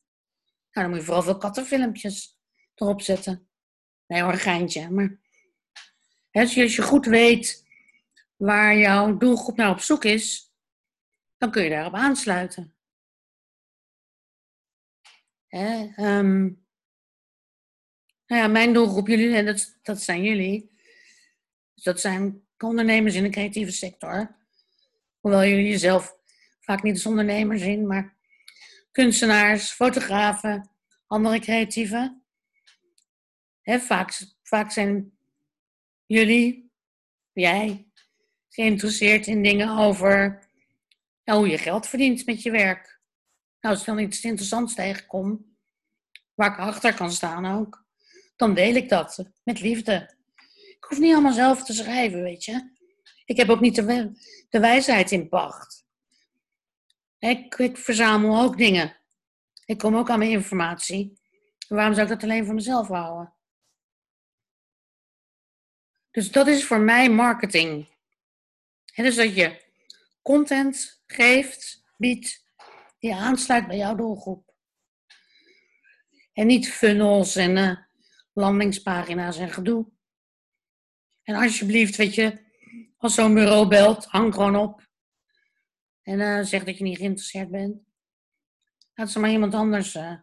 Nou, 0.71 0.87
dan 0.87 0.89
moet 0.89 0.99
je 0.99 1.05
vooral 1.05 1.23
veel 1.23 1.39
kattenfilmpjes 1.39 2.39
erop 2.75 3.01
zetten. 3.01 3.49
Nee 4.07 4.23
hoor, 4.23 4.35
geintje. 4.35 4.91
Maar 4.91 5.21
als 6.31 6.55
je 6.55 6.83
goed 6.83 7.07
weet 7.07 7.67
waar 8.37 8.77
jouw 8.77 9.17
doelgroep 9.17 9.57
naar 9.57 9.71
op 9.71 9.81
zoek 9.81 10.05
is, 10.05 10.53
dan 11.37 11.51
kun 11.51 11.63
je 11.63 11.71
daarop 11.71 11.95
aansluiten. 11.95 12.75
Hè, 15.47 15.93
ehm, 15.97 16.51
nou 18.27 18.49
mijn 18.49 18.73
doelgroep, 18.73 19.07
jullie, 19.07 19.45
dat, 19.45 19.79
dat 19.83 20.03
zijn 20.03 20.23
jullie. 20.23 20.73
Dus 21.75 21.85
dat 21.85 22.01
zijn 22.01 22.47
ondernemers 22.59 23.15
in 23.15 23.23
de 23.23 23.29
creatieve 23.29 23.73
sector. 23.73 24.37
Hoewel 25.21 25.45
jullie 25.45 25.69
jezelf 25.69 26.17
vaak 26.65 26.83
niet 26.83 26.95
als 26.95 27.07
ondernemer 27.07 27.59
zien, 27.59 27.87
maar 27.87 28.17
kunstenaars, 28.93 29.71
fotografen, 29.71 30.71
andere 31.07 31.39
creatieven. 31.39 32.23
Hè, 33.63 33.79
vaak, 33.79 34.21
vaak 34.43 34.71
zijn 34.71 35.19
jullie, 36.07 36.73
jij, 37.33 37.87
geïnteresseerd 38.49 39.27
in 39.27 39.43
dingen 39.43 39.79
over 39.79 40.47
hoe 41.25 41.49
je 41.49 41.59
geld 41.59 41.87
verdient 41.87 42.27
met 42.27 42.43
je 42.43 42.51
werk. 42.51 43.01
Nou, 43.61 43.75
als 43.75 43.81
ik 43.81 43.87
dan 43.87 43.99
iets 43.99 44.25
interessants 44.25 44.75
tegenkom, 44.75 45.57
waar 46.35 46.53
ik 46.53 46.59
achter 46.59 46.95
kan 46.95 47.13
staan 47.13 47.47
ook, 47.47 47.85
dan 48.37 48.55
deel 48.55 48.75
ik 48.75 48.89
dat 48.89 49.31
met 49.45 49.61
liefde. 49.61 50.17
Ik 50.77 50.85
hoef 50.89 50.99
niet 50.99 51.13
allemaal 51.13 51.33
zelf 51.33 51.65
te 51.65 51.73
schrijven, 51.73 52.23
weet 52.23 52.45
je. 52.45 52.73
Ik 53.25 53.37
heb 53.37 53.49
ook 53.49 53.61
niet 53.61 53.75
de, 53.75 54.13
de 54.49 54.61
wijsheid 54.61 55.11
in 55.11 55.29
pacht. 55.29 55.84
Ik, 57.25 57.77
verzamel 57.77 58.43
ook 58.43 58.57
dingen. 58.57 58.97
Ik 59.65 59.79
kom 59.79 59.97
ook 59.97 60.11
aan 60.11 60.19
mijn 60.19 60.31
informatie. 60.31 61.21
Waarom 61.69 61.95
zou 61.95 62.07
ik 62.07 62.13
dat 62.13 62.23
alleen 62.23 62.45
voor 62.45 62.55
mezelf 62.55 62.89
houden? 62.89 63.35
Dus 66.11 66.31
dat 66.31 66.47
is 66.47 66.65
voor 66.65 66.81
mij 66.81 67.11
marketing. 67.11 67.89
En 68.95 69.05
dus 69.05 69.15
dat 69.15 69.35
je 69.35 69.63
content 70.23 71.03
geeft, 71.07 71.85
biedt, 71.97 72.45
die 72.99 73.15
aansluit 73.15 73.67
bij 73.67 73.77
jouw 73.77 73.95
doelgroep. 73.95 74.55
En 76.33 76.47
niet 76.47 76.73
funnels 76.73 77.37
en 77.37 77.57
uh, 77.57 77.77
landingspagina's 78.33 79.39
en 79.39 79.51
gedoe. 79.51 79.87
En 81.23 81.35
alsjeblieft, 81.35 81.97
weet 81.97 82.15
je, 82.15 82.41
als 82.97 83.15
zo'n 83.15 83.35
bureau 83.35 83.69
belt, 83.69 84.05
hang 84.05 84.35
gewoon 84.35 84.57
op. 84.57 84.83
En 86.05 86.21
uh, 86.21 86.45
zeg 86.45 86.65
dat 86.65 86.79
je 86.79 86.85
niet 86.85 86.97
geïnteresseerd 86.97 87.51
bent. 87.51 87.83
Laat 88.95 89.11
ze 89.11 89.19
maar 89.19 89.31
iemand 89.31 89.55
anders 89.55 89.95
uh, 89.95 90.21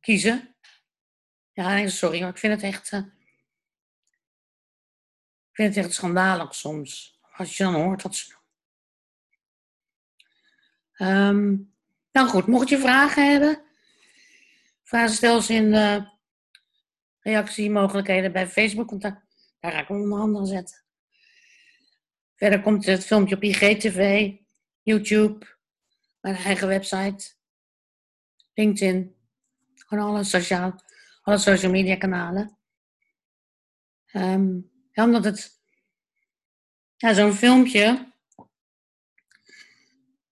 kiezen. 0.00 0.56
Ja, 1.52 1.88
sorry 1.88 2.20
hoor, 2.20 2.30
ik 2.30 2.38
vind 2.38 2.52
het 2.52 2.62
echt. 2.62 2.92
Uh, 2.92 3.00
ik 5.50 5.60
vind 5.60 5.74
het 5.74 5.84
echt 5.84 5.94
schandalig 5.94 6.54
soms. 6.54 7.20
Als 7.32 7.56
je 7.56 7.64
dan 7.64 7.74
hoort 7.74 8.02
dat 8.02 8.14
ze. 8.14 8.34
Um, 10.98 11.74
nou 12.12 12.28
goed, 12.28 12.46
mocht 12.46 12.68
je 12.68 12.78
vragen 12.78 13.30
hebben, 13.30 13.62
vragen 14.82 15.14
stel 15.14 15.40
ze 15.40 15.54
in 15.54 15.70
de 15.70 16.08
reactiemogelijkheden 17.20 18.32
bij 18.32 18.48
Facebook, 18.48 18.90
want 18.90 19.02
daar, 19.02 19.26
daar 19.60 19.72
ga 19.72 19.80
ik 19.80 19.88
hem 19.88 20.02
onder 20.02 20.18
andere 20.18 20.46
zetten. 20.46 20.84
Verder 22.34 22.60
komt 22.60 22.86
het 22.86 23.04
filmpje 23.04 23.34
op 23.34 23.42
IGTV, 23.42 24.32
YouTube, 24.84 25.46
mijn 26.20 26.34
eigen 26.34 26.68
website, 26.68 27.34
LinkedIn, 28.52 29.16
gewoon 29.74 30.04
alle, 30.04 30.24
sociaal, 30.24 30.82
alle 31.22 31.38
social 31.38 31.70
media 31.70 31.96
kanalen. 31.96 32.58
Um, 34.12 34.70
ja, 34.92 35.04
omdat 35.04 35.24
het, 35.24 35.60
ja, 36.96 37.14
zo'n 37.14 37.32
filmpje 37.32 38.12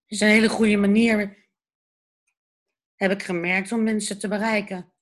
is 0.06 0.20
een 0.20 0.28
hele 0.28 0.48
goede 0.48 0.76
manier, 0.76 1.46
heb 2.94 3.10
ik 3.10 3.22
gemerkt, 3.22 3.72
om 3.72 3.82
mensen 3.82 4.18
te 4.18 4.28
bereiken. 4.28 4.92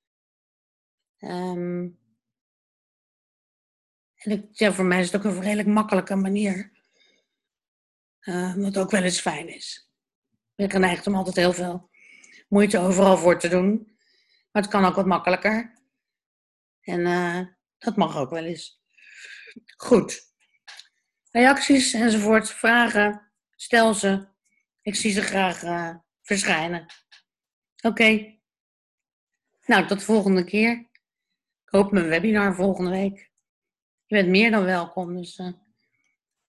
Um, 1.19 1.99
en 4.15 4.31
ik, 4.31 4.47
ja, 4.51 4.73
voor 4.73 4.85
mij 4.85 5.01
is 5.01 5.13
het 5.13 5.27
ook 5.27 5.33
een 5.33 5.41
redelijk 5.41 5.69
makkelijke 5.69 6.17
manier. 6.17 6.80
Uh, 8.21 8.55
wat 8.55 8.79
ook 8.79 8.91
wel 8.91 9.03
eens 9.03 9.21
fijn 9.21 9.49
is. 9.49 9.91
Ik 10.55 10.73
geneigd 10.73 11.07
om 11.07 11.15
altijd 11.15 11.37
heel 11.37 11.53
veel 11.53 11.91
moeite 12.49 12.79
overal 12.79 13.17
voor 13.17 13.39
te 13.39 13.49
doen. 13.49 13.99
Maar 14.51 14.63
het 14.63 14.71
kan 14.71 14.85
ook 14.85 14.95
wat 14.95 15.07
makkelijker. 15.07 15.79
En 16.81 17.01
uh, 17.01 17.41
dat 17.79 17.97
mag 17.97 18.17
ook 18.17 18.31
wel 18.31 18.45
eens. 18.45 18.83
Goed. 19.77 20.29
Reacties 21.31 21.93
enzovoort, 21.93 22.51
vragen, 22.51 23.33
stel 23.55 23.95
ze. 23.95 24.29
Ik 24.83 24.95
zie 24.95 25.13
ze 25.13 25.23
graag 25.23 25.63
uh, 25.63 25.97
verschijnen. 26.23 26.87
Oké. 27.83 28.39
Nou, 29.67 29.87
tot 29.87 29.99
de 29.99 30.05
volgende 30.05 30.45
keer. 30.45 30.73
Ik 31.65 31.77
hoop 31.77 31.93
mijn 31.93 32.09
webinar 32.09 32.55
volgende 32.55 32.91
week. 32.91 33.31
Je 34.07 34.17
bent 34.17 34.29
meer 34.29 34.51
dan 34.51 34.65
welkom, 34.65 35.17
dus 35.17 35.41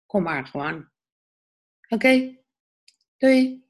kom 0.05 0.23
maar 0.23 0.45
gewoon. 0.45 0.90
Oké, 1.91 2.07
okay. 2.07 2.39
doei. 3.19 3.63